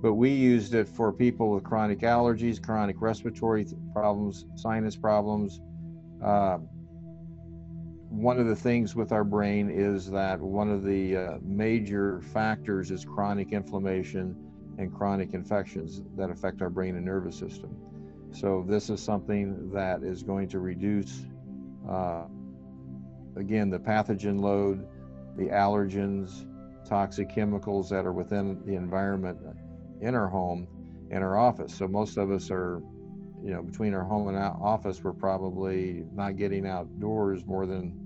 But 0.00 0.14
we 0.14 0.30
used 0.30 0.74
it 0.74 0.88
for 0.88 1.12
people 1.12 1.50
with 1.50 1.62
chronic 1.62 2.00
allergies, 2.00 2.60
chronic 2.60 2.96
respiratory 3.00 3.66
problems, 3.92 4.46
sinus 4.56 4.96
problems. 4.96 5.60
Uh, 6.24 6.58
one 8.08 8.38
of 8.38 8.46
the 8.46 8.56
things 8.56 8.94
with 8.94 9.10
our 9.10 9.24
brain 9.24 9.70
is 9.70 10.10
that 10.10 10.38
one 10.38 10.70
of 10.70 10.84
the 10.84 11.16
uh, 11.16 11.38
major 11.42 12.20
factors 12.20 12.90
is 12.90 13.04
chronic 13.04 13.52
inflammation 13.52 14.36
and 14.78 14.94
chronic 14.94 15.32
infections 15.32 16.02
that 16.16 16.30
affect 16.30 16.60
our 16.62 16.70
brain 16.70 16.96
and 16.96 17.04
nervous 17.04 17.38
system. 17.38 17.74
So 18.32 18.64
this 18.66 18.90
is 18.90 19.02
something 19.02 19.70
that 19.72 20.02
is 20.02 20.22
going 20.22 20.48
to 20.48 20.58
reduce, 20.58 21.24
uh, 21.88 22.24
again, 23.36 23.70
the 23.70 23.78
pathogen 23.78 24.40
load, 24.40 24.86
the 25.36 25.46
allergens, 25.46 26.46
toxic 26.86 27.34
chemicals 27.34 27.88
that 27.90 28.04
are 28.04 28.12
within 28.12 28.62
the 28.66 28.74
environment 28.74 29.38
in 30.00 30.14
our 30.14 30.28
home 30.28 30.66
and 31.10 31.22
our 31.24 31.38
office. 31.38 31.74
So 31.74 31.88
most 31.88 32.16
of 32.16 32.30
us 32.30 32.50
are, 32.50 32.82
you 33.44 33.52
know, 33.52 33.62
between 33.62 33.92
our 33.94 34.04
home 34.04 34.28
and 34.28 34.36
office, 34.36 35.02
we're 35.02 35.12
probably 35.12 36.04
not 36.12 36.36
getting 36.36 36.66
outdoors 36.66 37.44
more 37.44 37.66
than 37.66 37.98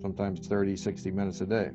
sometimes 0.00 0.46
30, 0.48 0.76
60 0.76 1.10
minutes 1.10 1.40
a 1.42 1.46
day. 1.46 1.70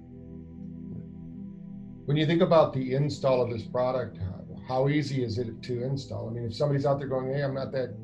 When 2.06 2.18
you 2.18 2.26
think 2.26 2.42
about 2.42 2.74
the 2.74 2.94
install 2.94 3.42
of 3.42 3.50
this 3.50 3.64
product, 3.64 4.18
how 4.68 4.90
easy 4.90 5.24
is 5.24 5.38
it 5.38 5.62
to 5.62 5.84
install? 5.84 6.30
I 6.30 6.34
mean, 6.34 6.46
if 6.46 6.56
somebody's 6.56 6.86
out 6.86 7.00
there 7.00 7.08
going, 7.08 7.34
"Hey, 7.34 7.44
I'm 7.44 7.54
not 7.54 7.72
that, 7.72 7.96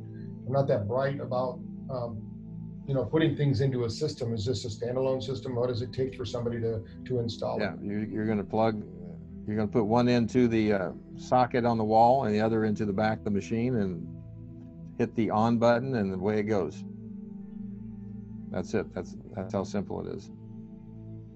I'm 0.46 0.54
not 0.54 0.68
that 0.68 0.88
bright 0.88 1.20
about, 1.20 1.60
um, 1.90 2.22
you 2.86 2.94
know, 2.94 3.06
putting 3.06 3.36
things 3.36 3.62
into 3.62 3.86
a 3.86 3.90
system," 3.90 4.34
is 4.34 4.46
this 4.46 4.66
a 4.66 4.70
standalone 4.70 5.22
system? 5.22 5.56
What 5.56 5.68
does 5.68 5.82
it 5.82 5.92
take 5.92 6.16
for 6.16 6.26
somebody 6.26 6.60
to 6.62 6.82
to 7.06 7.20
install 7.20 7.60
yeah, 7.60 7.74
it? 7.74 7.80
Yeah, 7.82 7.92
you're, 7.92 8.04
you're 8.06 8.26
going 8.26 8.38
to 8.38 8.44
plug, 8.44 8.84
you're 9.46 9.56
going 9.56 9.68
to 9.68 9.74
put 9.74 9.86
one 9.86 10.08
into 10.08 10.48
the 10.48 10.74
uh, 10.74 10.92
socket 11.18 11.66
on 11.66 11.78
the 11.78 11.84
wall 11.84 12.26
and 12.26 12.34
the 12.34 12.42
other 12.42 12.66
into 12.66 12.86
the 12.86 12.94
back 12.94 13.20
of 13.20 13.24
the 13.26 13.32
machine, 13.32 13.76
and 13.76 14.08
hit 14.98 15.16
the 15.16 15.30
on 15.30 15.58
button, 15.58 15.96
and 15.96 16.12
the 16.12 16.18
way 16.18 16.40
it 16.40 16.44
goes. 16.44 16.84
That's 18.52 18.74
it. 18.74 18.94
That's 18.94 19.16
that's 19.36 19.54
how 19.54 19.64
simple 19.64 20.08
it 20.08 20.16
is. 20.16 20.32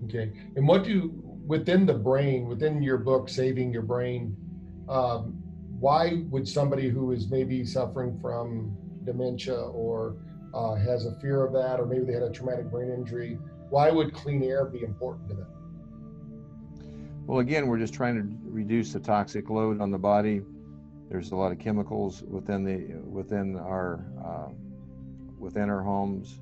Okay. 0.06 0.32
And 0.56 0.68
what 0.68 0.84
do 0.84 1.12
within 1.46 1.86
the 1.86 1.94
brain, 1.94 2.48
within 2.48 2.84
your 2.84 2.98
book, 2.98 3.30
Saving 3.30 3.72
Your 3.72 3.82
Brain, 3.82 4.36
um, 4.90 5.42
why 5.80 6.24
would 6.30 6.48
somebody 6.48 6.90
who 6.90 7.12
is 7.12 7.30
maybe 7.30 7.66
suffering 7.66 8.20
from 8.20 8.76
dementia 9.04 9.56
or 9.56 10.18
uh, 10.54 10.76
has 10.76 11.06
a 11.06 11.14
fear 11.20 11.46
of 11.46 11.54
that, 11.54 11.80
or 11.80 11.86
maybe 11.86 12.06
they 12.06 12.14
had 12.14 12.24
a 12.24 12.32
traumatic 12.32 12.70
brain 12.70 12.92
injury, 12.92 13.38
why 13.70 13.92
would 13.92 14.14
clean 14.14 14.44
air 14.44 14.66
be 14.66 14.84
important 14.84 15.28
to 15.30 15.36
them? 15.36 15.48
Well, 17.26 17.40
again, 17.40 17.68
we're 17.68 17.80
just 17.80 17.94
trying 17.94 18.16
to 18.16 18.38
reduce 18.50 18.94
the 18.94 19.00
toxic 19.00 19.50
load 19.50 19.82
on 19.82 19.92
the 19.92 19.98
body. 19.98 20.42
There's 21.10 21.32
a 21.32 21.36
lot 21.36 21.52
of 21.52 21.60
chemicals 21.60 22.24
within 22.24 22.64
the 22.64 23.00
within 23.10 23.56
our 23.56 24.06
uh, 24.24 24.52
within 25.40 25.70
our 25.70 25.82
homes, 25.82 26.42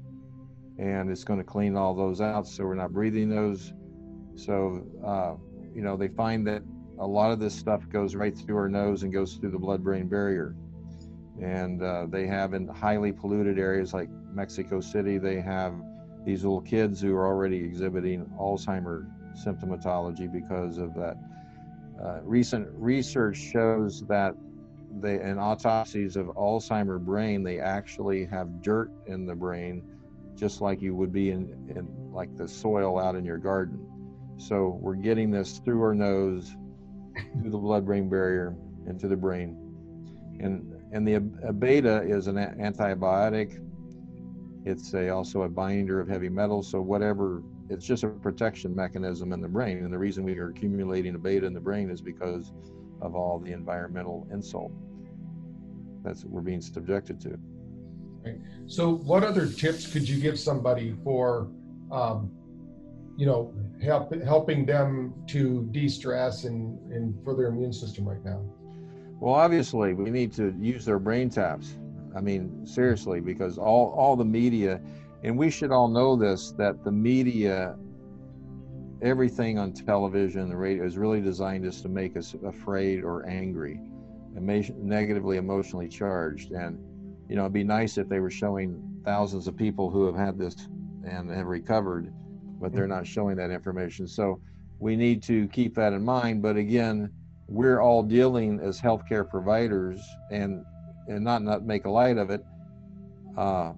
and 0.77 1.09
it's 1.11 1.23
going 1.23 1.39
to 1.39 1.45
clean 1.45 1.75
all 1.75 1.93
those 1.93 2.21
out, 2.21 2.47
so 2.47 2.65
we're 2.65 2.75
not 2.75 2.91
breathing 2.91 3.29
those. 3.29 3.73
So, 4.35 4.83
uh, 5.05 5.35
you 5.73 5.81
know, 5.81 5.95
they 5.95 6.07
find 6.07 6.45
that 6.47 6.63
a 6.99 7.05
lot 7.05 7.31
of 7.31 7.39
this 7.39 7.53
stuff 7.53 7.87
goes 7.89 8.15
right 8.15 8.35
through 8.37 8.57
our 8.57 8.69
nose 8.69 9.03
and 9.03 9.13
goes 9.13 9.35
through 9.35 9.51
the 9.51 9.59
blood-brain 9.59 10.07
barrier. 10.07 10.55
And 11.41 11.81
uh, 11.83 12.05
they 12.09 12.27
have 12.27 12.53
in 12.53 12.67
highly 12.67 13.11
polluted 13.11 13.59
areas 13.59 13.93
like 13.93 14.09
Mexico 14.33 14.79
City, 14.79 15.17
they 15.17 15.41
have 15.41 15.73
these 16.25 16.43
little 16.43 16.61
kids 16.61 17.01
who 17.01 17.13
are 17.15 17.27
already 17.27 17.57
exhibiting 17.57 18.25
Alzheimer 18.39 19.05
symptomatology 19.35 20.31
because 20.31 20.77
of 20.77 20.93
that. 20.95 21.17
Uh, 22.01 22.19
recent 22.23 22.67
research 22.73 23.37
shows 23.37 24.01
that 24.07 24.35
they, 25.01 25.21
in 25.21 25.37
autopsies 25.37 26.15
of 26.15 26.27
Alzheimer 26.27 26.99
brain, 26.99 27.43
they 27.43 27.59
actually 27.59 28.25
have 28.25 28.61
dirt 28.61 28.91
in 29.07 29.25
the 29.25 29.35
brain, 29.35 29.83
just 30.35 30.61
like 30.61 30.81
you 30.81 30.95
would 30.95 31.11
be 31.11 31.31
in, 31.31 31.49
in 31.75 31.87
like 32.11 32.35
the 32.35 32.47
soil 32.47 32.99
out 32.99 33.15
in 33.15 33.25
your 33.25 33.37
garden. 33.37 33.79
So 34.37 34.77
we're 34.81 34.95
getting 34.95 35.31
this 35.31 35.59
through 35.59 35.81
our 35.81 35.95
nose, 35.95 36.55
through 37.41 37.51
the 37.51 37.57
blood-brain 37.57 38.09
barrier 38.09 38.55
into 38.87 39.07
the 39.07 39.15
brain. 39.15 39.57
And 40.39 40.71
and 40.91 41.07
the 41.07 41.19
beta 41.53 42.03
is 42.03 42.27
an 42.27 42.35
antibiotic. 42.35 43.61
It's 44.65 44.93
a, 44.93 45.09
also 45.09 45.41
a 45.43 45.49
binder 45.49 45.99
of 45.99 46.07
heavy 46.07 46.29
metals. 46.29 46.69
So 46.69 46.81
whatever, 46.81 47.43
it's 47.69 47.85
just 47.85 48.03
a 48.03 48.07
protection 48.07 48.73
mechanism 48.75 49.33
in 49.33 49.41
the 49.41 49.47
brain. 49.47 49.83
And 49.83 49.91
the 49.91 49.97
reason 49.97 50.23
we 50.23 50.37
are 50.39 50.49
accumulating 50.49 51.15
a 51.15 51.17
beta 51.17 51.45
in 51.45 51.53
the 51.53 51.59
brain 51.59 51.89
is 51.89 52.01
because 52.01 52.53
of 53.05 53.15
all 53.15 53.39
the 53.39 53.51
environmental 53.51 54.27
insult 54.31 54.71
that's 56.05 56.23
what 56.23 56.31
we're 56.31 56.41
being 56.41 56.61
subjected 56.61 57.19
to. 57.21 57.37
Right. 58.23 58.39
So, 58.67 58.95
what 58.95 59.23
other 59.23 59.47
tips 59.47 59.91
could 59.91 60.07
you 60.07 60.19
give 60.21 60.39
somebody 60.39 60.95
for, 61.03 61.49
um, 61.91 62.31
you 63.17 63.25
know, 63.25 63.53
help, 63.83 64.13
helping 64.23 64.65
them 64.65 65.13
to 65.27 65.67
de-stress 65.71 66.43
and, 66.45 66.79
and 66.91 67.21
for 67.23 67.35
their 67.35 67.47
immune 67.47 67.73
system 67.73 68.07
right 68.07 68.23
now? 68.23 68.41
Well, 69.19 69.33
obviously, 69.33 69.93
we 69.93 70.09
need 70.09 70.31
to 70.33 70.55
use 70.59 70.85
their 70.85 70.99
brain 70.99 71.29
taps. 71.29 71.77
I 72.15 72.21
mean, 72.21 72.65
seriously, 72.65 73.19
because 73.19 73.57
all, 73.57 73.93
all 73.97 74.15
the 74.15 74.25
media, 74.25 74.81
and 75.23 75.37
we 75.37 75.49
should 75.49 75.71
all 75.71 75.87
know 75.87 76.15
this, 76.15 76.51
that 76.57 76.83
the 76.83 76.91
media, 76.91 77.75
everything 79.01 79.59
on 79.59 79.73
television, 79.73 80.49
the 80.49 80.55
radio 80.55 80.85
is 80.85 80.97
really 80.97 81.21
designed 81.21 81.63
just 81.63 81.83
to 81.83 81.89
make 81.89 82.15
us 82.17 82.35
afraid 82.45 83.03
or 83.03 83.25
angry, 83.27 83.79
and 84.35 84.45
negatively 84.83 85.37
emotionally 85.37 85.87
charged. 85.87 86.51
And, 86.51 86.79
you 87.29 87.35
know, 87.35 87.43
it'd 87.43 87.53
be 87.53 87.63
nice 87.63 87.97
if 87.97 88.09
they 88.09 88.19
were 88.19 88.31
showing 88.31 88.81
thousands 89.05 89.47
of 89.47 89.55
people 89.55 89.89
who 89.89 90.05
have 90.05 90.15
had 90.15 90.37
this 90.37 90.55
and 91.05 91.29
have 91.29 91.47
recovered 91.47 92.11
but 92.59 92.73
they're 92.73 92.87
not 92.87 93.05
showing 93.05 93.35
that 93.37 93.51
information. 93.51 94.07
So 94.07 94.39
we 94.79 94.95
need 94.95 95.21
to 95.23 95.47
keep 95.49 95.75
that 95.75 95.93
in 95.93 96.03
mind. 96.03 96.41
But 96.41 96.57
again, 96.57 97.11
we're 97.47 97.79
all 97.79 98.03
dealing 98.03 98.59
as 98.59 98.79
healthcare 98.79 99.29
providers 99.29 100.01
and 100.31 100.65
and 101.07 101.23
not 101.23 101.43
not 101.43 101.63
make 101.63 101.85
a 101.85 101.89
light 101.89 102.17
of 102.17 102.29
it. 102.29 102.43
Uh, 103.37 103.73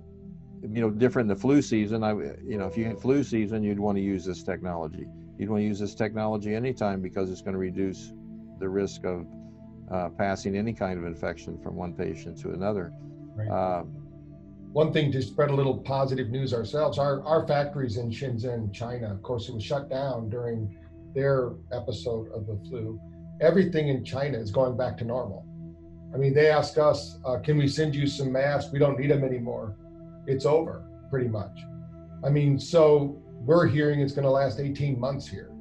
you 0.61 0.81
know, 0.81 0.89
different 0.89 1.29
in 1.29 1.35
the 1.35 1.41
flu 1.41 1.61
season. 1.61 2.03
I 2.03 2.11
you 2.11 2.57
know, 2.57 2.65
if 2.65 2.77
you 2.77 2.85
had 2.85 2.99
flu 2.99 3.23
season, 3.23 3.63
you'd 3.63 3.79
want 3.79 3.97
to 3.97 4.03
use 4.03 4.25
this 4.25 4.43
technology. 4.43 5.05
You'd 5.37 5.49
want 5.49 5.61
to 5.61 5.65
use 5.65 5.79
this 5.79 5.93
technology 5.93 6.55
anytime 6.55 7.01
because 7.01 7.29
it's 7.29 7.41
going 7.41 7.53
to 7.53 7.59
reduce 7.59 8.13
the 8.59 8.67
risk 8.67 9.05
of 9.05 9.27
uh, 9.91 10.09
passing 10.09 10.57
any 10.57 10.73
kind 10.73 10.99
of 10.99 11.05
infection 11.05 11.59
from 11.59 11.75
one 11.75 11.93
patient 11.93 12.39
to 12.41 12.51
another. 12.51 12.91
Right. 13.35 13.49
Uh, 13.49 13.83
one 14.73 14.91
thing 14.91 15.11
to 15.11 15.21
spread 15.21 15.49
a 15.49 15.55
little 15.55 15.77
positive 15.77 16.29
news 16.29 16.53
ourselves, 16.53 16.97
our, 16.99 17.23
our 17.23 17.47
factories 17.47 17.97
in 17.97 18.09
Shenzhen, 18.09 18.73
China, 18.73 19.11
of 19.11 19.21
course, 19.23 19.47
it 19.47 19.55
was 19.55 19.63
shut 19.63 19.89
down 19.89 20.29
during 20.29 20.77
their 21.15 21.53
episode 21.71 22.29
of 22.31 22.45
the 22.45 22.59
flu. 22.67 22.99
Everything 23.39 23.87
in 23.87 24.03
China 24.03 24.37
is 24.37 24.51
going 24.51 24.75
back 24.75 24.97
to 24.97 25.05
normal. 25.05 25.45
I 26.13 26.17
mean, 26.17 26.33
they 26.33 26.49
asked 26.49 26.77
us, 26.77 27.17
uh, 27.25 27.39
can 27.39 27.57
we 27.57 27.67
send 27.67 27.95
you 27.95 28.07
some 28.07 28.31
masks? 28.31 28.71
We 28.71 28.79
don't 28.79 28.99
need 28.99 29.11
them 29.11 29.23
anymore. 29.23 29.75
It's 30.27 30.45
over, 30.45 30.85
pretty 31.09 31.27
much. 31.27 31.57
I 32.23 32.29
mean, 32.29 32.59
so 32.59 33.21
we're 33.23 33.67
hearing 33.67 34.01
it's 34.01 34.13
going 34.13 34.25
to 34.25 34.31
last 34.31 34.59
18 34.59 34.99
months 34.99 35.27
here. 35.27 35.51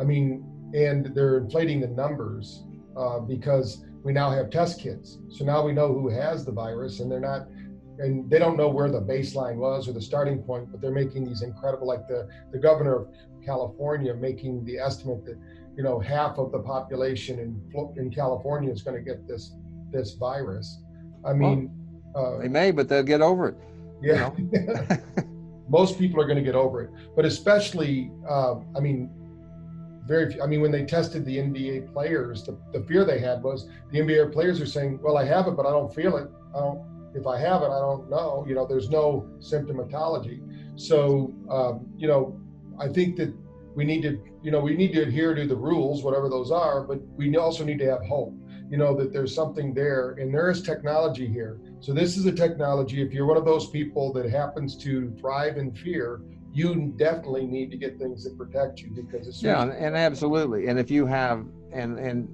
I 0.00 0.04
mean, 0.04 0.44
and 0.74 1.06
they're 1.14 1.38
inflating 1.38 1.80
the 1.80 1.88
numbers 1.88 2.64
uh, 2.96 3.18
because 3.20 3.84
we 4.02 4.12
now 4.12 4.30
have 4.30 4.50
test 4.50 4.80
kits. 4.80 5.18
So 5.28 5.44
now 5.44 5.64
we 5.64 5.72
know 5.72 5.88
who 5.88 6.08
has 6.08 6.44
the 6.44 6.52
virus, 6.52 7.00
and 7.00 7.10
they're 7.10 7.20
not 7.20 7.48
and 7.98 8.28
they 8.30 8.38
don't 8.38 8.56
know 8.56 8.68
where 8.68 8.90
the 8.90 9.00
baseline 9.00 9.56
was 9.56 9.86
or 9.86 9.92
the 9.92 10.00
starting 10.00 10.42
point, 10.42 10.70
but 10.70 10.80
they're 10.80 10.90
making 10.90 11.24
these 11.24 11.42
incredible, 11.42 11.86
like 11.86 12.06
the 12.08 12.28
the 12.50 12.58
governor 12.58 12.96
of 12.96 13.08
California 13.44 14.14
making 14.14 14.64
the 14.64 14.78
estimate 14.78 15.24
that 15.24 15.38
you 15.76 15.82
know 15.82 15.98
half 15.98 16.38
of 16.38 16.52
the 16.52 16.58
population 16.60 17.38
in 17.38 17.92
in 17.96 18.10
California 18.10 18.70
is 18.70 18.82
going 18.82 18.96
to 18.96 19.02
get 19.02 19.26
this 19.28 19.52
this 19.90 20.14
virus. 20.14 20.82
I 21.24 21.32
mean, 21.32 21.70
well, 22.14 22.36
uh, 22.36 22.38
they 22.42 22.48
may, 22.48 22.70
but 22.70 22.88
they'll 22.88 23.02
get 23.02 23.20
over 23.20 23.48
it. 23.50 23.56
Yeah. 24.02 24.30
You 24.36 24.50
know? 24.50 24.98
Most 25.68 25.98
people 25.98 26.20
are 26.20 26.26
going 26.26 26.36
to 26.36 26.44
get 26.44 26.54
over 26.54 26.82
it, 26.82 26.90
but 27.16 27.24
especially, 27.24 28.10
uh, 28.28 28.56
I 28.76 28.80
mean, 28.80 29.10
very 30.06 30.32
few, 30.32 30.42
I 30.42 30.46
mean, 30.46 30.60
when 30.60 30.72
they 30.72 30.84
tested 30.84 31.24
the 31.24 31.38
NBA 31.38 31.92
players, 31.92 32.42
the, 32.42 32.58
the 32.72 32.84
fear 32.84 33.04
they 33.04 33.18
had 33.18 33.42
was 33.42 33.68
the 33.90 34.00
NBA 34.00 34.32
players 34.32 34.60
are 34.60 34.66
saying, 34.66 34.98
well, 35.02 35.16
I 35.16 35.24
have 35.24 35.46
it, 35.46 35.52
but 35.52 35.64
I 35.64 35.70
don't 35.70 35.94
feel 35.94 36.16
it. 36.16 36.28
I 36.54 36.58
don't, 36.58 37.12
if 37.14 37.26
I 37.26 37.38
have 37.38 37.62
it, 37.62 37.66
I 37.66 37.78
don't 37.78 38.10
know. 38.10 38.44
You 38.46 38.54
know, 38.54 38.66
there's 38.66 38.90
no 38.90 39.30
symptomatology. 39.38 40.40
So, 40.76 41.32
um, 41.48 41.86
you 41.96 42.08
know, 42.08 42.40
I 42.78 42.88
think 42.88 43.16
that 43.16 43.34
we 43.74 43.84
need 43.84 44.02
to, 44.02 44.20
you 44.42 44.50
know, 44.50 44.60
we 44.60 44.74
need 44.74 44.92
to 44.94 45.02
adhere 45.02 45.34
to 45.34 45.46
the 45.46 45.56
rules, 45.56 46.02
whatever 46.02 46.28
those 46.28 46.50
are, 46.50 46.82
but 46.82 47.00
we 47.16 47.34
also 47.36 47.64
need 47.64 47.78
to 47.78 47.86
have 47.86 48.04
hope, 48.04 48.34
you 48.70 48.76
know, 48.76 48.94
that 48.96 49.12
there's 49.12 49.34
something 49.34 49.72
there 49.72 50.12
and 50.12 50.34
there 50.34 50.50
is 50.50 50.62
technology 50.62 51.26
here. 51.26 51.60
So 51.82 51.92
this 51.92 52.16
is 52.16 52.26
a 52.26 52.32
technology. 52.32 53.02
If 53.02 53.12
you're 53.12 53.26
one 53.26 53.36
of 53.36 53.44
those 53.44 53.68
people 53.68 54.12
that 54.12 54.30
happens 54.30 54.76
to 54.78 55.10
thrive 55.18 55.56
in 55.56 55.72
fear, 55.72 56.20
you 56.54 56.94
definitely 56.96 57.44
need 57.44 57.72
to 57.72 57.76
get 57.76 57.98
things 57.98 58.22
that 58.22 58.38
protect 58.38 58.80
you 58.80 58.90
because 58.90 59.26
it's 59.26 59.42
yeah, 59.42 59.62
and 59.64 59.96
absolutely. 59.96 60.68
And 60.68 60.78
if 60.78 60.92
you 60.92 61.06
have, 61.06 61.44
and 61.72 61.98
and 61.98 62.28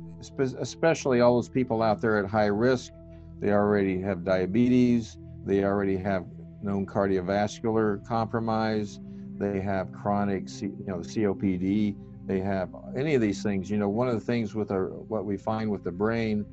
especially 0.60 1.22
all 1.22 1.36
those 1.36 1.48
people 1.48 1.82
out 1.82 2.02
there 2.02 2.18
at 2.18 2.28
high 2.28 2.46
risk, 2.46 2.92
they 3.40 3.52
already 3.52 3.98
have 4.02 4.22
diabetes, 4.22 5.16
they 5.46 5.64
already 5.64 5.96
have 5.96 6.26
known 6.62 6.84
cardiovascular 6.84 8.06
compromise, 8.06 9.00
they 9.38 9.60
have 9.60 9.90
chronic, 9.94 10.44
you 10.60 10.84
know, 10.86 10.98
COPD, 10.98 11.96
they 12.26 12.40
have 12.40 12.68
any 12.94 13.14
of 13.14 13.22
these 13.22 13.42
things. 13.42 13.70
You 13.70 13.78
know, 13.78 13.88
one 13.88 14.08
of 14.08 14.14
the 14.14 14.20
things 14.20 14.54
with 14.54 14.70
our 14.70 14.88
what 14.88 15.24
we 15.24 15.38
find 15.38 15.70
with 15.70 15.84
the 15.84 15.92
brain, 15.92 16.44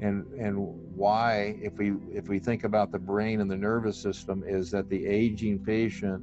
and 0.00 0.26
and 0.38 0.56
why 0.96 1.58
if 1.62 1.74
we 1.74 1.92
if 2.12 2.28
we 2.28 2.38
think 2.38 2.64
about 2.64 2.90
the 2.90 2.98
brain 2.98 3.40
and 3.40 3.50
the 3.50 3.56
nervous 3.56 4.00
system 4.00 4.42
is 4.46 4.70
that 4.70 4.88
the 4.88 5.06
aging 5.06 5.58
patient 5.58 6.22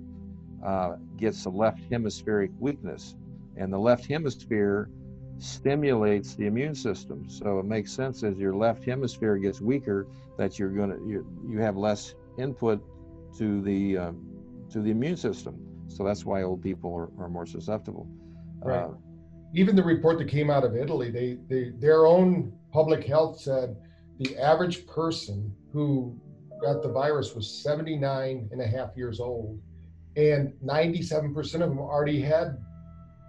uh, 0.66 0.96
gets 1.16 1.46
a 1.46 1.50
left 1.50 1.80
hemispheric 1.92 2.52
weakness, 2.60 3.16
and 3.56 3.72
the 3.72 3.78
left 3.78 4.06
hemisphere 4.08 4.90
stimulates 5.38 6.34
the 6.34 6.48
immune 6.48 6.74
system. 6.74 7.30
So 7.30 7.60
it 7.60 7.66
makes 7.66 7.92
sense 7.92 8.24
as 8.24 8.38
your 8.38 8.56
left 8.56 8.84
hemisphere 8.84 9.38
gets 9.38 9.62
weaker 9.62 10.08
that 10.38 10.58
you're 10.58 10.70
going 10.70 10.90
to 10.90 10.98
you, 11.08 11.28
you 11.48 11.60
have 11.60 11.78
less 11.78 12.16
input 12.40 12.84
to 13.38 13.62
the 13.62 13.98
uh, 13.98 14.12
to 14.72 14.82
the 14.82 14.90
immune 14.90 15.18
system. 15.18 15.56
So 15.88 16.04
that's 16.04 16.26
why 16.26 16.42
old 16.44 16.62
people 16.64 16.94
are, 16.96 17.10
are 17.24 17.30
more 17.30 17.46
susceptible. 17.46 18.08
Right. 18.60 18.84
Uh, 18.84 18.90
Even 19.54 19.76
the 19.76 19.84
report 19.84 20.18
that 20.18 20.28
came 20.28 20.50
out 20.50 20.64
of 20.64 20.76
Italy, 20.76 21.12
they, 21.12 21.38
they 21.48 21.72
their 21.80 22.08
own 22.08 22.52
public 22.72 23.04
health 23.06 23.40
said 23.40 23.76
the 24.20 24.38
average 24.38 24.86
person 24.88 25.54
who 25.72 26.20
got 26.62 26.82
the 26.82 26.90
virus 26.90 27.36
was 27.36 27.64
79 27.64 28.50
and 28.52 28.62
a 28.62 28.68
half 28.68 28.96
years 28.96 29.20
old 29.20 29.60
and 30.16 30.54
97% 30.66 31.36
of 31.54 31.60
them 31.60 31.80
already 31.80 32.20
had 32.20 32.58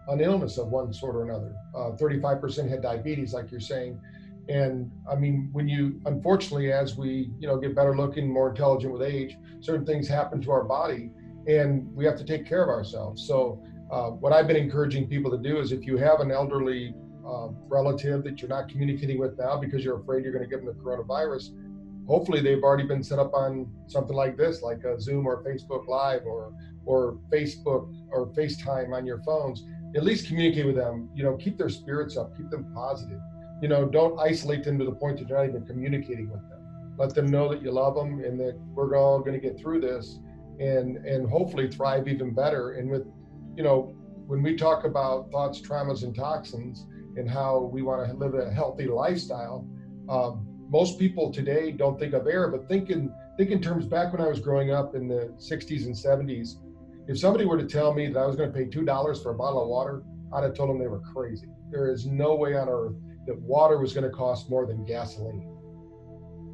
an 0.09 0.21
illness 0.21 0.57
of 0.57 0.69
one 0.69 0.93
sort 0.93 1.15
or 1.15 1.25
another. 1.25 1.55
Uh, 1.75 1.91
35% 2.01 2.69
had 2.69 2.81
diabetes, 2.81 3.35
like 3.35 3.51
you're 3.51 3.61
saying. 3.61 4.01
And 4.49 4.91
I 5.11 5.15
mean, 5.15 5.51
when 5.53 5.69
you, 5.69 6.01
unfortunately, 6.07 6.73
as 6.73 6.97
we, 6.97 7.31
you 7.39 7.47
know, 7.47 7.59
get 7.59 7.75
better 7.75 7.95
looking, 7.95 8.33
more 8.33 8.49
intelligent 8.49 8.91
with 8.91 9.03
age, 9.03 9.37
certain 9.61 9.85
things 9.85 10.09
happen 10.09 10.41
to 10.41 10.51
our 10.51 10.65
body 10.65 11.11
and 11.47 11.95
we 11.95 12.07
have 12.07 12.17
to 12.17 12.25
take 12.25 12.47
care 12.47 12.63
of 12.63 12.71
ourselves. 12.71 13.27
So, 13.27 13.63
uh, 13.91 14.11
what 14.11 14.33
I've 14.33 14.47
been 14.47 14.57
encouraging 14.57 15.09
people 15.09 15.31
to 15.31 15.39
do 15.39 15.61
is 15.61 15.73
if 15.73 15.87
you 15.87 15.97
have 15.97 16.21
an 16.21 16.31
elderly 16.31 16.95
uh, 17.29 17.49
relative 17.69 18.25
that 18.25 18.41
you're 18.41 18.49
not 18.49 18.69
communicating 18.69 19.19
with 19.19 19.39
now 19.39 19.57
because 19.57 19.85
you're 19.85 20.01
afraid 20.01 20.25
you're 20.25 20.33
going 20.33 20.45
to 20.45 20.49
give 20.49 20.65
them 20.65 20.75
the 20.75 20.83
coronavirus, 20.83 21.51
hopefully 22.07 22.41
they've 22.41 22.63
already 22.63 22.85
been 22.85 23.03
set 23.03 23.19
up 23.19 23.35
on 23.35 23.71
something 23.87 24.17
like 24.17 24.37
this, 24.37 24.63
like 24.63 24.83
a 24.85 25.01
Zoom 25.01 25.27
or 25.27 25.45
Facebook 25.45 25.87
Live 25.87 26.23
or 26.25 26.53
or 26.87 27.19
Facebook 27.31 27.95
or 28.11 28.29
FaceTime 28.29 28.95
on 28.97 29.05
your 29.05 29.19
phones, 29.23 29.67
at 29.95 30.03
least 30.03 30.27
communicate 30.27 30.65
with 30.65 30.77
them. 30.77 31.11
You 31.15 31.23
know, 31.23 31.37
keep 31.37 31.59
their 31.59 31.69
spirits 31.69 32.17
up, 32.17 32.35
keep 32.35 32.49
them 32.49 32.73
positive. 32.75 33.21
You 33.61 33.69
know, 33.69 33.85
don't 33.87 34.19
isolate 34.19 34.65
them 34.65 34.79
to 34.79 34.87
the 34.87 34.93
point 34.93 35.19
that 35.19 35.29
you're 35.29 35.39
not 35.39 35.49
even 35.49 35.67
communicating 35.67 36.31
with 36.31 36.41
them. 36.49 36.95
Let 36.97 37.15
them 37.15 37.27
know 37.27 37.49
that 37.51 37.61
you 37.63 37.71
love 37.73 37.95
them 37.95 38.25
and 38.25 38.41
that 38.41 38.59
we're 38.75 38.97
all 38.97 39.21
going 39.21 39.39
to 39.39 39.41
get 39.41 39.61
through 39.61 39.83
this 39.83 40.19
and 40.59 40.97
and 41.05 41.29
hopefully 41.29 41.71
thrive 41.71 42.09
even 42.09 42.35
better. 42.35 42.73
And 42.73 42.91
with, 42.91 43.07
you 43.55 43.63
know, 43.63 43.95
when 44.27 44.43
we 44.43 44.57
talk 44.57 44.85
about 44.85 45.31
thoughts, 45.31 45.61
traumas, 45.61 46.05
and 46.05 46.15
toxins 46.15 46.87
and 47.19 47.29
how 47.29 47.71
we 47.73 47.83
want 47.83 48.09
to 48.09 48.17
live 48.17 48.35
a 48.35 48.51
healthy 48.51 48.87
lifestyle, 48.87 49.67
um, 50.09 50.47
most 50.69 50.99
people 50.99 51.33
today 51.33 51.73
don't 51.73 51.99
think 51.99 52.15
of 52.15 52.27
air, 52.27 52.49
but 52.49 52.69
think 52.69 52.91
in 52.91 53.13
think 53.37 53.51
in 53.51 53.61
terms 53.61 53.87
back 53.87 54.13
when 54.13 54.21
I 54.21 54.29
was 54.29 54.41
growing 54.41 54.73
up 54.73 54.95
in 54.95 55.07
the 55.07 55.33
60s 55.39 55.87
and 55.87 55.95
70s 55.95 56.57
if 57.09 57.19
somebody 57.19 57.47
were 57.47 57.57
to 57.57 57.67
tell 57.67 57.93
me 57.93 58.07
that 58.07 58.19
I 58.19 58.27
was 58.27 58.37
going 58.37 58.53
to 58.53 58.57
pay 58.57 58.67
$2 58.67 59.23
for 59.23 59.31
a 59.31 59.35
bottle 59.35 59.63
of 59.63 59.69
water, 59.69 60.03
I'd 60.33 60.45
have 60.45 60.55
told 60.55 60.69
them 60.69 60.79
they 60.79 60.89
were 60.89 61.01
crazy. 61.01 61.49
There 61.71 61.91
is 61.91 62.07
no 62.07 62.35
way 62.35 62.55
on 62.55 62.69
earth 62.69 62.97
that 63.27 63.41
water 63.41 63.79
was 63.79 63.95
going 63.95 64.05
to 64.05 64.15
cost 64.15 64.51
more 64.51 64.67
than 64.67 64.85
gasoline. 64.85 65.57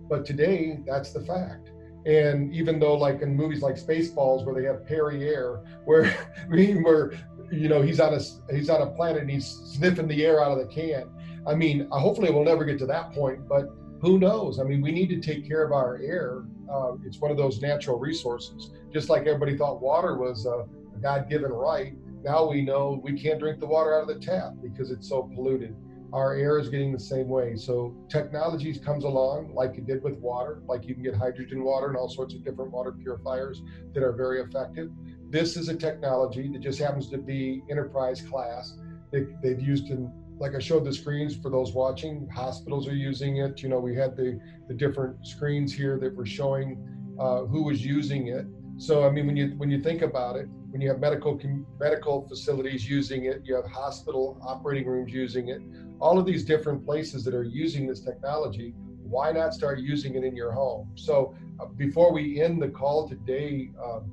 But 0.09 0.25
today, 0.25 0.79
that's 0.87 1.13
the 1.13 1.21
fact. 1.21 1.73
And 2.07 2.55
even 2.55 2.79
though, 2.79 2.95
like 2.95 3.21
in 3.21 3.35
movies 3.35 3.63
like 3.63 3.75
Spaceballs, 3.75 4.45
where 4.45 4.55
they 4.55 4.65
have 4.65 4.87
Perrier, 4.87 5.65
where 5.87 6.05
I 6.43 6.47
mean, 6.47 6.85
where 6.85 7.15
you 7.55 7.69
know 7.69 7.83
he's 7.83 8.01
on 8.01 8.15
a 8.15 8.21
he's 8.55 8.71
on 8.71 8.83
a 8.83 8.87
planet 8.87 9.23
and 9.23 9.31
he's 9.31 9.47
sniffing 9.47 10.09
the 10.09 10.25
air 10.25 10.43
out 10.43 10.53
of 10.53 10.59
the 10.59 10.73
can. 10.73 11.11
I 11.47 11.55
mean, 11.55 11.89
hopefully 11.91 12.31
we'll 12.31 12.45
never 12.45 12.65
get 12.65 12.79
to 12.79 12.87
that 12.87 13.13
point, 13.13 13.47
but 13.49 13.69
who 14.01 14.19
knows? 14.19 14.61
I 14.61 14.65
mean, 14.65 14.83
we 14.83 14.93
need 14.93 15.09
to 15.09 15.21
take 15.21 15.47
care 15.47 15.65
of 15.65 15.73
our 15.73 15.97
air. 15.97 16.45
Uh, 16.71 16.93
it's 17.05 17.21
one 17.21 17.31
of 17.31 17.37
those 17.37 17.61
natural 17.61 17.99
resources. 17.99 18.71
Just 18.93 19.09
like 19.09 19.27
everybody 19.27 19.57
thought 19.57 19.81
water 19.81 20.17
was 20.17 20.47
a, 20.47 20.67
a 20.95 20.99
God 21.01 21.29
given 21.29 21.53
right, 21.53 21.95
now 22.23 22.49
we 22.49 22.63
know 22.63 23.01
we 23.03 23.13
can't 23.13 23.39
drink 23.39 23.61
the 23.61 23.67
water 23.67 23.95
out 23.95 24.09
of 24.09 24.09
the 24.09 24.25
tap 24.25 24.55
because 24.63 24.91
it's 24.91 25.09
so 25.09 25.23
polluted. 25.35 25.77
Our 26.13 26.35
air 26.35 26.59
is 26.59 26.69
getting 26.69 26.93
the 26.93 27.01
same 27.01 27.29
way. 27.29 27.57
So 27.57 27.95
technologies 28.09 28.79
comes 28.79 29.05
along 29.05 29.53
like 29.55 29.77
it 29.77 29.87
did 29.87 30.03
with 30.03 30.17
water, 30.19 30.63
like 30.67 30.87
you 30.87 30.95
can 30.95 31.03
get 31.03 31.15
hydrogen 31.15 31.65
water 31.65 31.89
and 31.89 31.97
all 31.97 32.09
sorts 32.09 32.35
of 32.35 32.45
different 32.45 32.71
water 32.71 32.93
purifiers 32.93 33.63
that 33.93 34.03
are 34.03 34.13
very 34.13 34.41
effective. 34.41 34.91
This 35.35 35.57
is 35.57 35.69
a 35.69 35.75
technology 35.75 36.47
that 36.53 36.61
just 36.61 36.79
happens 36.79 37.09
to 37.11 37.19
be 37.19 37.65
enterprise 37.69 38.23
class. 38.23 38.79
They, 39.11 39.27
they've 39.43 39.61
used 39.61 39.91
in 39.91 40.13
like 40.39 40.55
I 40.55 40.61
showed 40.61 40.85
the 40.85 40.93
screens 40.93 41.35
for 41.35 41.51
those 41.51 41.73
watching, 41.73 42.29
hospitals 42.29 42.87
are 42.87 42.95
using 42.95 43.39
it. 43.39 43.61
You 43.61 43.69
know, 43.69 43.81
we 43.81 43.97
had 43.97 44.17
the, 44.17 44.39
the 44.69 44.75
different 44.75 45.27
screens 45.27 45.73
here 45.73 45.99
that 45.99 46.15
were 46.15 46.25
showing 46.25 46.79
uh, 47.19 47.47
who 47.47 47.65
was 47.65 47.85
using 47.85 48.29
it. 48.29 48.47
So, 48.77 49.05
I 49.05 49.11
mean, 49.11 49.27
when 49.27 49.37
you 49.37 49.55
when 49.57 49.73
you 49.73 49.83
think 49.83 50.03
about 50.03 50.37
it, 50.37 50.47
when 50.71 50.81
you 50.81 50.89
have 50.91 51.01
medical 51.01 51.37
medical 51.81 52.29
facilities 52.29 52.89
using 52.89 53.25
it, 53.25 53.43
you 53.45 53.57
have 53.57 53.67
hospital 53.67 54.39
operating 54.41 54.87
rooms 54.87 55.13
using 55.13 55.49
it, 55.49 55.61
all 55.99 56.17
of 56.17 56.27
these 56.27 56.45
different 56.45 56.85
places 56.85 57.25
that 57.25 57.35
are 57.35 57.43
using 57.43 57.89
this 57.89 57.99
technology. 57.99 58.73
Why 59.03 59.33
not 59.33 59.53
start 59.53 59.81
using 59.81 60.15
it 60.15 60.23
in 60.23 60.37
your 60.37 60.53
home? 60.53 60.93
So, 60.95 61.35
uh, 61.59 61.67
before 61.67 62.13
we 62.13 62.41
end 62.41 62.63
the 62.63 62.69
call 62.69 63.09
today, 63.09 63.73
um, 63.85 64.13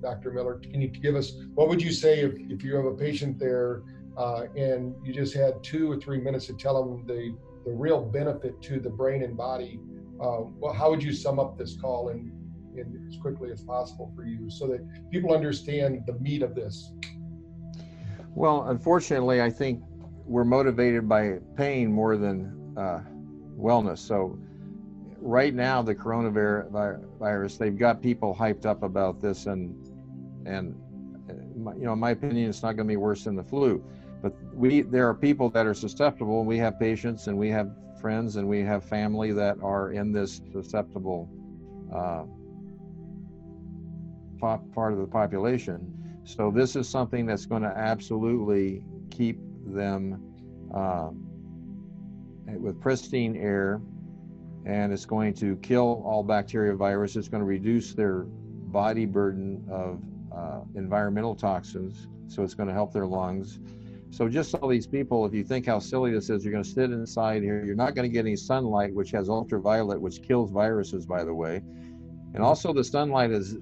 Dr. 0.00 0.30
Miller, 0.30 0.60
can 0.62 0.80
you 0.80 0.88
give 0.88 1.16
us 1.16 1.32
what 1.54 1.68
would 1.68 1.82
you 1.82 1.92
say 1.92 2.20
if, 2.20 2.34
if 2.50 2.62
you 2.62 2.74
have 2.76 2.84
a 2.84 2.94
patient 2.94 3.38
there 3.38 3.82
uh, 4.16 4.44
and 4.56 4.94
you 5.04 5.12
just 5.12 5.34
had 5.34 5.62
two 5.62 5.90
or 5.90 5.96
three 5.96 6.20
minutes 6.20 6.46
to 6.46 6.54
tell 6.54 6.82
them 6.82 7.06
the, 7.06 7.36
the 7.64 7.70
real 7.70 8.04
benefit 8.04 8.60
to 8.62 8.80
the 8.80 8.90
brain 8.90 9.22
and 9.22 9.36
body, 9.36 9.80
uh, 10.20 10.42
well, 10.58 10.72
how 10.72 10.90
would 10.90 11.02
you 11.02 11.12
sum 11.12 11.38
up 11.38 11.56
this 11.56 11.76
call 11.80 12.08
in 12.08 12.32
as 13.08 13.16
quickly 13.16 13.50
as 13.50 13.62
possible 13.62 14.12
for 14.14 14.24
you 14.24 14.50
so 14.50 14.66
that 14.66 14.80
people 15.10 15.32
understand 15.32 16.02
the 16.06 16.12
meat 16.14 16.42
of 16.42 16.54
this? 16.54 16.92
Well, 18.34 18.68
unfortunately, 18.68 19.42
I 19.42 19.50
think 19.50 19.82
we're 20.24 20.44
motivated 20.44 21.08
by 21.08 21.38
pain 21.56 21.90
more 21.90 22.16
than 22.16 22.74
uh, 22.76 23.00
wellness. 23.58 23.98
So, 23.98 24.38
right 25.20 25.54
now, 25.54 25.82
the 25.82 25.94
coronavirus, 25.94 27.58
they've 27.58 27.76
got 27.76 28.00
people 28.00 28.34
hyped 28.34 28.66
up 28.66 28.82
about 28.82 29.20
this, 29.20 29.46
and 29.46 29.74
and 30.46 30.74
uh, 31.28 31.72
you 31.74 31.84
know, 31.84 31.92
in 31.92 31.98
my 31.98 32.10
opinion, 32.10 32.48
it's 32.48 32.62
not 32.62 32.76
going 32.76 32.86
to 32.86 32.92
be 32.92 32.96
worse 32.96 33.24
than 33.24 33.36
the 33.36 33.44
flu. 33.44 33.82
But 34.22 34.34
we 34.52 34.82
there 34.82 35.08
are 35.08 35.14
people 35.14 35.48
that 35.50 35.66
are 35.66 35.74
susceptible. 35.74 36.44
We 36.44 36.58
have 36.58 36.78
patients 36.78 37.26
and 37.26 37.38
we 37.38 37.50
have 37.50 37.70
friends 38.00 38.36
and 38.36 38.48
we 38.48 38.62
have 38.62 38.84
family 38.84 39.32
that 39.32 39.56
are 39.62 39.92
in 39.92 40.12
this 40.12 40.40
susceptible 40.52 41.28
uh, 41.94 42.24
part 44.40 44.92
of 44.92 44.98
the 44.98 45.06
population. 45.06 45.94
So 46.24 46.50
this 46.50 46.76
is 46.76 46.88
something 46.88 47.26
that's 47.26 47.46
going 47.46 47.62
to 47.62 47.68
absolutely 47.76 48.82
keep 49.10 49.38
them 49.66 50.22
uh, 50.74 51.10
with 52.46 52.80
pristine 52.80 53.36
air. 53.36 53.80
And 54.66 54.92
it's 54.92 55.06
going 55.06 55.32
to 55.34 55.56
kill 55.56 56.02
all 56.04 56.22
bacteria 56.22 56.74
virus. 56.74 57.16
It's 57.16 57.28
going 57.28 57.40
to 57.40 57.46
reduce 57.46 57.94
their 57.94 58.24
body 58.26 59.06
burden 59.06 59.64
of 59.70 60.02
uh, 60.34 60.60
environmental 60.74 61.34
toxins, 61.34 62.08
so 62.26 62.42
it's 62.42 62.54
going 62.54 62.68
to 62.68 62.74
help 62.74 62.92
their 62.92 63.06
lungs. 63.06 63.60
So 64.10 64.28
just 64.28 64.54
all 64.54 64.68
these 64.68 64.86
people, 64.86 65.26
if 65.26 65.34
you 65.34 65.44
think 65.44 65.66
how 65.66 65.78
silly 65.78 66.12
this 66.12 66.30
is, 66.30 66.44
you're 66.44 66.52
going 66.52 66.64
to 66.64 66.70
sit 66.70 66.90
inside 66.90 67.42
here. 67.42 67.62
You're 67.64 67.76
not 67.76 67.94
going 67.94 68.08
to 68.08 68.12
get 68.12 68.20
any 68.20 68.36
sunlight, 68.36 68.94
which 68.94 69.10
has 69.10 69.28
ultraviolet, 69.28 70.00
which 70.00 70.22
kills 70.22 70.50
viruses, 70.50 71.04
by 71.04 71.24
the 71.24 71.34
way. 71.34 71.62
And 72.34 72.42
also 72.42 72.72
the 72.72 72.84
sunlight 72.84 73.30
is, 73.30 73.58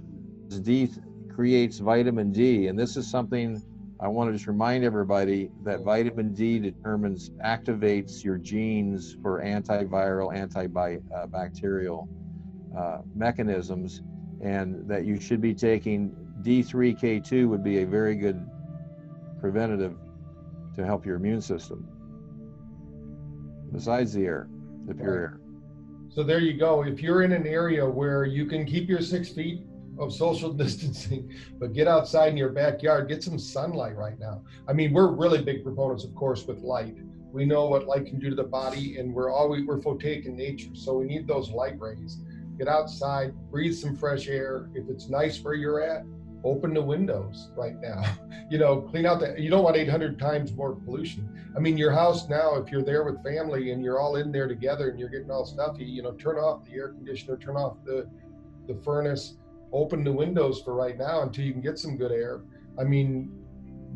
is 0.50 0.61
D 0.61 0.88
creates 1.35 1.79
vitamin 1.79 2.33
D, 2.33 2.68
and 2.68 2.79
this 2.79 2.96
is 2.96 3.11
something 3.11 3.62
I 3.98 4.09
want 4.09 4.29
to 4.29 4.33
just 4.35 4.46
remind 4.46 4.85
everybody 4.85 5.50
that 5.64 5.81
vitamin 5.81 6.35
D 6.35 6.59
determines 6.59 7.31
activates 7.44 8.22
your 8.22 8.37
genes 8.37 9.16
for 9.22 9.42
antiviral, 9.42 10.35
antibacterial 10.37 12.07
uh, 12.76 12.98
mechanisms, 13.14 14.02
and 14.42 14.87
that 14.88 15.07
you 15.07 15.18
should 15.18 15.40
be 15.40 15.55
taking 15.55 16.14
D3K2 16.42 17.49
would 17.49 17.64
be 17.64 17.83
a 17.83 17.87
very 17.87 18.14
good 18.14 18.44
preventative 19.40 19.96
to 20.75 20.85
help 20.85 21.07
your 21.07 21.16
immune 21.16 21.40
system. 21.40 21.87
Besides 23.72 24.12
the 24.12 24.25
air, 24.25 24.49
the 24.87 24.94
pure 24.94 25.12
right. 25.12 25.20
air. 25.20 25.40
So 26.09 26.22
there 26.22 26.38
you 26.38 26.55
go. 26.55 26.83
If 26.83 27.03
you're 27.03 27.22
in 27.22 27.33
an 27.33 27.46
area 27.46 27.87
where 27.87 28.25
you 28.25 28.46
can 28.46 28.64
keep 28.64 28.88
your 28.88 29.03
six 29.03 29.29
feet 29.29 29.62
of 29.99 30.12
social 30.12 30.53
distancing, 30.64 31.33
but 31.59 31.72
get 31.72 31.88
outside 31.88 32.29
in 32.29 32.37
your 32.37 32.51
backyard, 32.51 33.09
get 33.09 33.22
some 33.22 33.38
sunlight 33.38 33.96
right 33.96 34.18
now. 34.18 34.42
I 34.68 34.72
mean, 34.72 34.92
we're 34.92 35.09
really 35.09 35.42
big 35.42 35.62
proponents, 35.62 36.05
of 36.05 36.14
course, 36.14 36.46
with 36.46 36.61
light. 36.61 36.96
We 37.33 37.44
know 37.44 37.66
what 37.66 37.87
light 37.87 38.07
can 38.07 38.18
do 38.18 38.31
to 38.31 38.37
the 38.37 38.44
body, 38.44 38.99
and 38.99 39.12
we're 39.12 39.31
always 39.31 39.66
we're 39.66 39.79
photic 39.79 40.27
in 40.27 40.37
nature, 40.37 40.75
so 40.75 40.94
we 40.94 41.05
need 41.05 41.27
those 41.27 41.51
light 41.51 41.79
rays. 41.79 42.18
Get 42.57 42.68
outside, 42.68 43.35
breathe 43.51 43.75
some 43.75 43.94
fresh 43.94 44.29
air. 44.29 44.70
If 44.75 44.88
it's 44.88 45.11
nice 45.11 45.42
where 45.42 45.55
you're 45.55 45.83
at, 45.83 46.07
open 46.44 46.75
the 46.75 46.83
windows 46.83 47.51
right 47.57 47.79
now. 47.81 48.03
You 48.49 48.59
know, 48.59 48.81
clean 48.81 49.07
out 49.07 49.18
the. 49.18 49.35
You 49.37 49.51
don't 49.51 49.64
want 49.64 49.77
800 49.77 50.20
times 50.20 50.53
more 50.53 50.77
pollution. 50.77 51.29
I 51.57 51.59
mean, 51.59 51.77
your 51.77 51.90
house 51.90 52.29
now, 52.29 52.55
if 52.55 52.70
you're 52.70 52.85
there 52.85 53.03
with 53.03 53.20
family 53.25 53.72
and 53.72 53.83
you're 53.83 53.99
all 53.99 54.14
in 54.14 54.31
there 54.31 54.46
together 54.46 54.88
and 54.88 55.01
you're 55.01 55.09
getting 55.09 55.33
all 55.33 55.44
stuffy, 55.44 55.85
you 55.85 56.01
know, 56.01 56.12
turn 56.12 56.37
off 56.37 56.64
the 56.64 56.75
air 56.75 56.90
conditioner, 56.90 57.38
turn 57.38 57.57
off 57.57 57.79
the 57.85 58.09
the 58.68 58.75
furnace, 58.85 59.35
open 59.72 60.05
the 60.05 60.12
windows 60.12 60.62
for 60.62 60.75
right 60.75 60.96
now 60.96 61.22
until 61.22 61.44
you 61.44 61.51
can 61.51 61.61
get 61.61 61.77
some 61.77 61.96
good 61.96 62.12
air. 62.12 62.42
I 62.79 62.85
mean, 62.85 63.33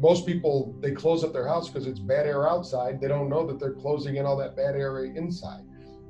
most 0.01 0.27
people 0.27 0.75
they 0.81 0.91
close 0.91 1.23
up 1.23 1.33
their 1.33 1.47
house 1.47 1.69
because 1.69 1.87
it's 1.87 2.01
bad 2.01 2.27
air 2.27 2.49
outside. 2.49 3.01
They 3.01 3.07
don't 3.07 3.29
know 3.29 3.47
that 3.47 3.61
they're 3.61 3.75
closing 3.75 4.17
in 4.17 4.27
all 4.27 4.37
that 4.39 4.57
bad 4.57 4.75
air 4.75 5.05
inside. 5.05 5.63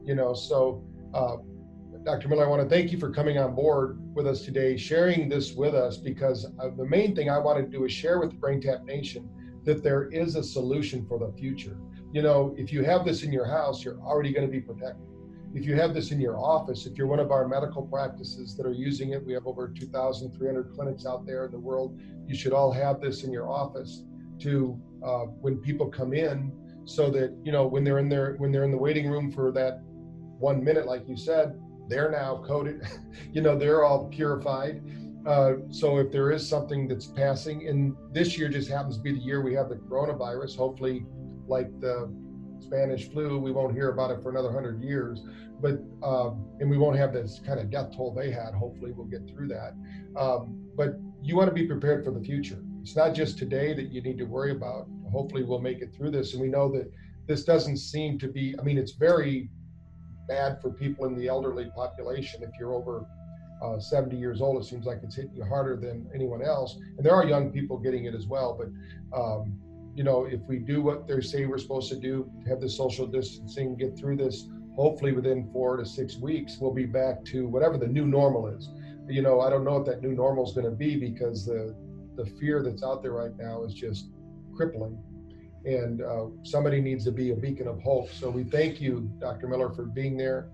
You 0.03 0.15
know, 0.15 0.33
so 0.33 0.83
uh, 1.13 1.37
Dr. 2.05 2.29
Miller, 2.29 2.47
I 2.47 2.49
want 2.49 2.63
to 2.63 2.69
thank 2.69 2.93
you 2.93 2.99
for 2.99 3.11
coming 3.11 3.37
on 3.37 3.55
board 3.55 4.01
with 4.15 4.27
us 4.27 4.43
today, 4.43 4.75
sharing 4.77 5.29
this 5.29 5.53
with 5.53 5.75
us, 5.75 5.99
because 5.99 6.47
uh, 6.59 6.71
the 6.75 6.85
main 6.85 7.15
thing 7.15 7.29
I 7.29 7.37
want 7.37 7.59
to 7.59 7.71
do 7.71 7.85
is 7.85 7.93
share 7.93 8.19
with 8.19 8.31
the 8.31 8.37
BrainTap 8.37 8.85
Nation 8.87 9.29
that 9.65 9.83
there 9.83 10.09
is 10.09 10.35
a 10.35 10.43
solution 10.43 11.05
for 11.07 11.19
the 11.19 11.31
future. 11.39 11.77
You 12.13 12.23
know, 12.23 12.55
if 12.57 12.73
you 12.73 12.83
have 12.85 13.05
this 13.05 13.23
in 13.23 13.31
your 13.31 13.45
house, 13.45 13.85
you're 13.85 14.01
already 14.01 14.33
going 14.33 14.47
to 14.47 14.51
be 14.51 14.63
protected. 14.63 15.07
If 15.55 15.67
you 15.67 15.75
have 15.75 15.93
this 15.93 16.11
in 16.11 16.21
your 16.21 16.39
office, 16.39 16.87
if 16.87 16.97
you're 16.97 17.07
one 17.07 17.19
of 17.19 17.31
our 17.31 17.47
medical 17.47 17.83
practices 17.83 18.57
that 18.57 18.65
are 18.65 18.73
using 18.73 19.11
it, 19.11 19.23
we 19.25 19.35
have 19.35 19.47
over 19.47 19.69
2,300 19.69 20.73
clinics 20.75 21.05
out 21.05 21.27
there 21.27 21.45
in 21.45 21.53
the 21.53 21.59
world. 21.59 22.01
You 22.27 22.35
should 22.35 22.55
all 22.55 22.73
have 22.73 23.03
this 23.03 23.25
in 23.25 23.33
your 23.33 23.51
office 23.51 24.05
to 24.41 24.81
uh, 25.05 25.25
when 25.43 25.59
people 25.59 25.89
come 25.89 26.15
in, 26.15 26.51
so 26.87 27.11
that 27.11 27.37
you 27.45 27.53
know 27.53 27.67
when 27.67 27.85
they're 27.85 27.99
in 27.99 28.09
there 28.09 28.37
when 28.39 28.51
they're 28.51 28.65
in 28.65 28.71
the 28.71 28.79
waiting 28.79 29.09
room 29.09 29.31
for 29.31 29.53
that 29.53 29.83
one 30.39 30.65
minute, 30.65 30.87
like 30.87 31.07
you 31.07 31.17
said, 31.17 31.61
they're 31.91 32.11
now 32.11 32.43
coated. 32.47 32.87
you 33.33 33.43
know, 33.43 33.59
they're 33.59 33.85
all 33.85 34.09
purified. 34.09 34.83
Uh, 35.27 35.55
so 35.71 35.99
if 35.99 36.11
there 36.11 36.31
is 36.31 36.49
something 36.49 36.89
that's 36.89 37.07
passing, 37.07 37.69
and 37.69 37.95
this 38.13 38.39
year 38.39 38.49
just 38.49 38.71
happens 38.71 38.97
to 38.97 39.03
be 39.03 39.13
the 39.13 39.19
year 39.19 39.43
we 39.43 39.53
have 39.53 39.69
the 39.69 39.75
coronavirus, 39.75 40.57
hopefully, 40.57 41.05
like 41.47 41.69
the 41.81 42.11
Spanish 42.61 43.11
flu. 43.11 43.39
We 43.39 43.53
won't 43.53 43.75
hear 43.75 43.91
about 43.91 44.11
it 44.11 44.23
for 44.23 44.31
another 44.31 44.51
hundred 44.51 44.83
years, 44.83 45.23
but 45.61 45.81
um, 46.03 46.47
and 46.61 46.71
we 46.71 46.79
won't 46.79 46.97
have 46.97 47.13
this 47.13 47.41
kind 47.45 47.61
of 47.61 47.71
death 47.71 47.95
toll 47.95 48.15
they 48.15 48.31
had. 48.31 48.55
Hopefully, 48.55 48.93
we'll 48.93 49.07
get 49.07 49.29
through 49.29 49.49
that. 49.49 49.75
Um, 50.17 50.71
but 50.77 50.95
you 51.23 51.37
want 51.37 51.49
to 51.49 51.55
be 51.55 51.67
prepared 51.67 52.05
for 52.05 52.13
the 52.13 52.21
future. 52.21 52.63
It's 52.81 52.97
not 52.97 53.15
just 53.15 53.37
today 53.37 53.75
that 53.75 53.93
you 53.93 54.01
need 54.01 54.17
to 54.19 54.25
worry 54.25 54.53
about. 54.53 54.87
Hopefully, 55.13 55.43
we'll 55.43 55.61
make 55.61 55.81
it 55.81 55.95
through 55.95 56.13
this, 56.13 56.33
and 56.33 56.41
we 56.41 56.49
know 56.49 56.71
that 56.73 56.91
this 57.27 57.45
doesn't 57.45 57.77
seem 57.77 58.19
to 58.21 58.29
be. 58.29 58.55
I 58.59 58.63
mean, 58.63 58.79
it's 58.79 58.93
very 58.93 59.51
bad 60.31 60.63
for 60.63 60.71
people 60.71 61.07
in 61.07 61.17
the 61.17 61.27
elderly 61.27 61.67
population. 61.75 62.43
If 62.43 62.51
you're 62.59 62.73
over 62.73 63.05
uh, 63.61 63.81
70 63.81 64.17
years 64.17 64.41
old, 64.41 64.63
it 64.63 64.67
seems 64.67 64.87
like 64.87 65.01
it's 65.03 65.17
hitting 65.17 65.35
you 65.35 65.45
harder 65.45 65.77
than 65.77 66.09
anyone 66.15 66.43
else. 66.43 66.79
And 66.97 67.05
there 67.05 67.15
are 67.15 67.27
young 67.27 67.51
people 67.51 67.77
getting 67.79 68.05
it 68.05 68.15
as 68.15 68.27
well, 68.27 68.57
but 68.61 68.69
um, 69.21 69.59
you 69.97 70.05
know, 70.05 70.25
if 70.25 70.41
we 70.49 70.59
do 70.59 70.83
what 70.83 71.09
they 71.09 71.21
say 71.21 71.47
we're 71.47 71.59
supposed 71.59 71.91
to 71.91 71.97
do, 71.97 72.31
have 72.49 72.61
the 72.61 72.71
social 72.71 73.07
distancing, 73.07 73.77
get 73.77 73.99
through 73.99 74.17
this, 74.17 74.49
hopefully 74.77 75.13
within 75.13 75.51
four 75.53 75.77
to 75.77 75.85
six 75.85 76.17
weeks, 76.17 76.59
we'll 76.61 76.73
be 76.73 76.87
back 76.87 77.25
to 77.25 77.49
whatever 77.49 77.77
the 77.77 77.89
new 77.89 78.07
normal 78.07 78.47
is. 78.47 78.71
You 79.09 79.23
know, 79.23 79.41
I 79.41 79.51
don't 79.51 79.65
know 79.65 79.73
what 79.73 79.87
that 79.87 80.01
new 80.01 80.15
normal 80.15 80.47
is 80.47 80.55
going 80.55 80.71
to 80.71 80.77
be 80.87 80.97
because 80.97 81.45
the 81.45 81.75
the 82.17 82.27
fear 82.39 82.63
that's 82.63 82.83
out 82.83 83.03
there 83.03 83.13
right 83.13 83.37
now 83.37 83.65
is 83.65 83.75
just 83.75 84.11
crippling. 84.55 84.99
And 85.65 86.03
uh, 86.03 86.27
somebody 86.43 86.81
needs 86.81 87.05
to 87.05 87.13
be 87.13 87.31
a 87.31 87.37
beacon 87.37 87.69
of 87.69 87.81
hope. 87.83 88.11
So 88.13 88.31
we 88.31 88.45
thank 88.45 88.81
you, 88.81 89.11
Dr. 89.21 89.47
Miller, 89.47 89.71
for 89.71 89.85
being 89.85 90.17
there, 90.17 90.51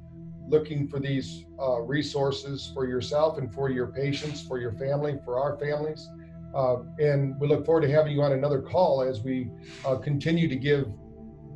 looking 0.49 0.89
for 0.89 0.99
these 0.99 1.45
uh, 1.61 1.81
resources 1.81 2.71
for 2.75 2.87
yourself 2.87 3.39
and 3.39 3.53
for 3.53 3.71
your 3.71 3.87
patients, 3.89 4.43
for 4.43 4.59
your 4.59 4.73
family, 4.73 5.19
for 5.25 5.39
our 5.39 5.57
families. 5.59 6.09
Uh, 6.55 6.79
and 6.99 7.39
we 7.39 7.47
look 7.47 7.65
forward 7.67 7.83
to 7.83 7.91
having 7.91 8.13
you 8.13 8.23
on 8.23 8.33
another 8.33 8.61
call 8.61 9.03
as 9.03 9.21
we 9.21 9.51
uh, 9.85 9.97
continue 9.97 10.49
to 10.49 10.57
give 10.57 10.89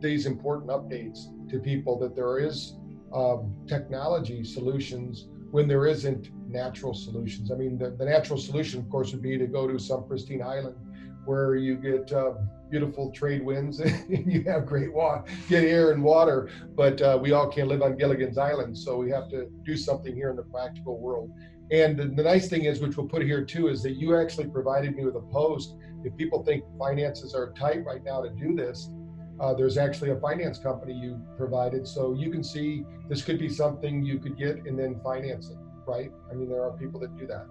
these 0.00 0.26
important 0.26 0.70
updates 0.70 1.26
to 1.48 1.58
people 1.58 1.98
that 1.98 2.14
there 2.14 2.38
is 2.38 2.76
um, 3.12 3.54
technology 3.66 4.44
solutions 4.44 5.28
when 5.50 5.66
there 5.66 5.86
isn't 5.86 6.30
natural 6.48 6.94
solutions. 6.94 7.50
I 7.50 7.56
mean, 7.56 7.78
the, 7.78 7.90
the, 7.90 8.04
natural 8.04 8.38
solution, 8.38 8.80
of 8.80 8.88
course, 8.88 9.12
would 9.12 9.22
be 9.22 9.36
to 9.36 9.46
go 9.46 9.66
to 9.66 9.78
some 9.78 10.06
pristine 10.06 10.42
island 10.42 10.76
where 11.24 11.56
you 11.56 11.76
get 11.76 12.12
uh, 12.12 12.32
beautiful 12.70 13.10
trade 13.10 13.44
winds 13.44 13.80
and 13.80 14.32
you 14.32 14.42
have 14.44 14.66
great 14.66 14.92
water, 14.92 15.24
get 15.48 15.64
air 15.64 15.92
and 15.92 16.02
water. 16.02 16.48
But 16.74 17.02
uh, 17.02 17.18
we 17.20 17.32
all 17.32 17.48
can't 17.48 17.68
live 17.68 17.82
on 17.82 17.96
Gilligan's 17.96 18.38
Island, 18.38 18.76
so 18.76 18.96
we 18.96 19.10
have 19.10 19.28
to 19.30 19.48
do 19.64 19.76
something 19.76 20.14
here 20.14 20.30
in 20.30 20.36
the 20.36 20.44
practical 20.44 20.98
world. 20.98 21.32
And 21.70 21.96
the, 21.96 22.22
nice 22.22 22.48
thing 22.48 22.64
is, 22.64 22.80
which 22.80 22.96
we'll 22.96 23.06
put 23.06 23.22
here 23.22 23.44
too, 23.44 23.68
is 23.68 23.82
that 23.82 23.92
you 23.92 24.16
actually 24.16 24.48
provided 24.48 24.96
me 24.96 25.04
with 25.04 25.14
a 25.16 25.20
post. 25.20 25.76
If 26.04 26.16
people 26.16 26.42
think 26.42 26.64
finances 26.78 27.34
are 27.34 27.52
tight 27.52 27.84
right 27.84 28.02
now 28.02 28.22
to 28.22 28.30
do 28.30 28.56
this, 28.56 28.90
uh, 29.38 29.54
there's 29.54 29.78
actually 29.78 30.10
a 30.10 30.16
finance 30.16 30.58
company 30.58 30.92
you 30.92 31.20
provided. 31.36 31.86
So 31.86 32.14
you 32.14 32.30
can 32.30 32.42
see 32.42 32.84
this 33.08 33.22
could 33.22 33.38
be 33.38 33.48
something 33.48 34.02
you 34.02 34.18
could 34.18 34.36
get 34.36 34.66
and 34.66 34.78
then 34.78 35.00
finance 35.02 35.50
it, 35.50 35.58
right? 35.86 36.10
I 36.30 36.34
mean, 36.34 36.48
there 36.48 36.62
are 36.62 36.72
people 36.72 37.00
that 37.00 37.16
do 37.16 37.26
that. 37.28 37.46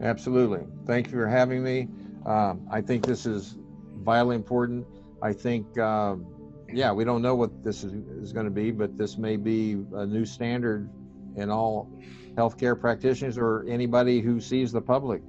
Absolutely. 0.00 0.66
Thank 0.86 1.06
you 1.06 1.12
for 1.12 1.26
having 1.26 1.62
me. 1.62 1.88
Um, 2.26 2.66
I 2.70 2.80
think 2.80 3.06
this 3.06 3.24
is 3.24 3.56
vitally 3.98 4.36
important. 4.36 4.86
I 5.22 5.32
think, 5.32 5.78
uh, 5.78 6.16
yeah, 6.72 6.92
we 6.92 7.04
don't 7.04 7.22
know 7.22 7.34
what 7.34 7.64
this 7.64 7.84
is, 7.84 7.92
is 7.92 8.32
going 8.32 8.46
to 8.46 8.52
be, 8.52 8.70
but 8.70 8.98
this 8.98 9.16
may 9.16 9.36
be 9.36 9.76
a 9.94 10.06
new 10.06 10.24
standard 10.24 10.90
in 11.36 11.50
all 11.50 11.90
healthcare 12.34 12.78
practitioners 12.78 13.38
or 13.38 13.64
anybody 13.68 14.20
who 14.20 14.40
sees 14.40 14.72
the 14.72 14.80
public 14.80 15.22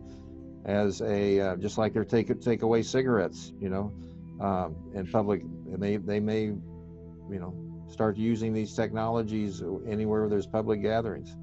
as 0.65 1.01
a 1.01 1.39
uh, 1.39 1.55
just 1.55 1.77
like 1.77 1.93
they're 1.93 2.03
take 2.03 2.41
take 2.41 2.61
away 2.61 2.81
cigarettes, 2.81 3.53
you 3.59 3.69
know, 3.69 3.93
um, 4.41 4.75
in 4.93 5.07
public. 5.07 5.41
And 5.41 5.81
they 5.81 5.97
they 5.97 6.19
may, 6.19 6.41
you 6.41 7.39
know, 7.39 7.53
start 7.89 8.17
using 8.17 8.53
these 8.53 8.73
technologies 8.75 9.61
anywhere 9.87 10.21
where 10.21 10.29
there's 10.29 10.47
public 10.47 10.81
gatherings. 10.81 11.35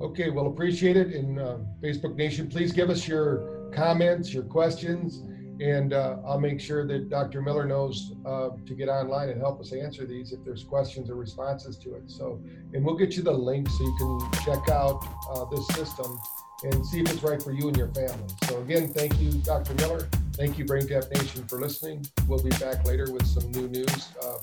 Okay. 0.00 0.30
Well, 0.30 0.46
appreciate 0.46 0.96
it. 0.96 1.08
And 1.08 1.38
uh, 1.38 1.58
Facebook 1.82 2.16
Nation, 2.16 2.48
please 2.48 2.72
give 2.72 2.90
us 2.90 3.06
your 3.06 3.70
comments, 3.72 4.32
your 4.32 4.44
questions 4.44 5.22
and 5.60 5.92
uh, 5.92 6.16
I'll 6.26 6.40
make 6.40 6.58
sure 6.58 6.86
that 6.86 7.10
Dr. 7.10 7.42
Miller 7.42 7.66
knows 7.66 8.12
uh, 8.24 8.48
to 8.66 8.74
get 8.74 8.88
online 8.88 9.28
and 9.28 9.40
help 9.40 9.60
us 9.60 9.72
answer 9.72 10.06
these 10.06 10.32
if 10.32 10.42
there's 10.42 10.64
questions 10.64 11.10
or 11.10 11.16
responses 11.16 11.76
to 11.78 11.94
it. 11.96 12.10
So, 12.10 12.40
and 12.72 12.84
we'll 12.84 12.96
get 12.96 13.16
you 13.16 13.22
the 13.22 13.32
link 13.32 13.68
so 13.68 13.84
you 13.84 13.96
can 13.98 14.32
check 14.44 14.70
out 14.70 15.06
uh, 15.30 15.44
this 15.46 15.66
system 15.68 16.18
and 16.62 16.86
see 16.86 17.00
if 17.00 17.10
it's 17.10 17.22
right 17.22 17.42
for 17.42 17.52
you 17.52 17.68
and 17.68 17.76
your 17.76 17.88
family. 17.88 18.28
So 18.44 18.60
again, 18.62 18.88
thank 18.88 19.20
you, 19.20 19.32
Dr. 19.32 19.74
Miller. 19.74 20.08
Thank 20.34 20.58
you, 20.58 20.64
BrainTap 20.64 21.14
Nation, 21.14 21.46
for 21.46 21.60
listening. 21.60 22.06
We'll 22.26 22.42
be 22.42 22.50
back 22.50 22.86
later 22.86 23.12
with 23.12 23.26
some 23.26 23.50
new 23.52 23.68
news, 23.68 24.08
uh, 24.22 24.34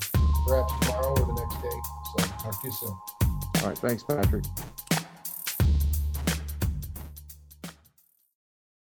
perhaps 0.46 0.72
tomorrow 0.80 1.10
or 1.10 1.26
the 1.26 1.32
next 1.32 1.60
day. 1.60 1.80
So 2.16 2.24
talk 2.44 2.60
to 2.60 2.68
you 2.68 2.72
soon. 2.72 2.98
All 3.62 3.68
right. 3.68 3.78
Thanks, 3.78 4.04
Patrick. 4.04 4.44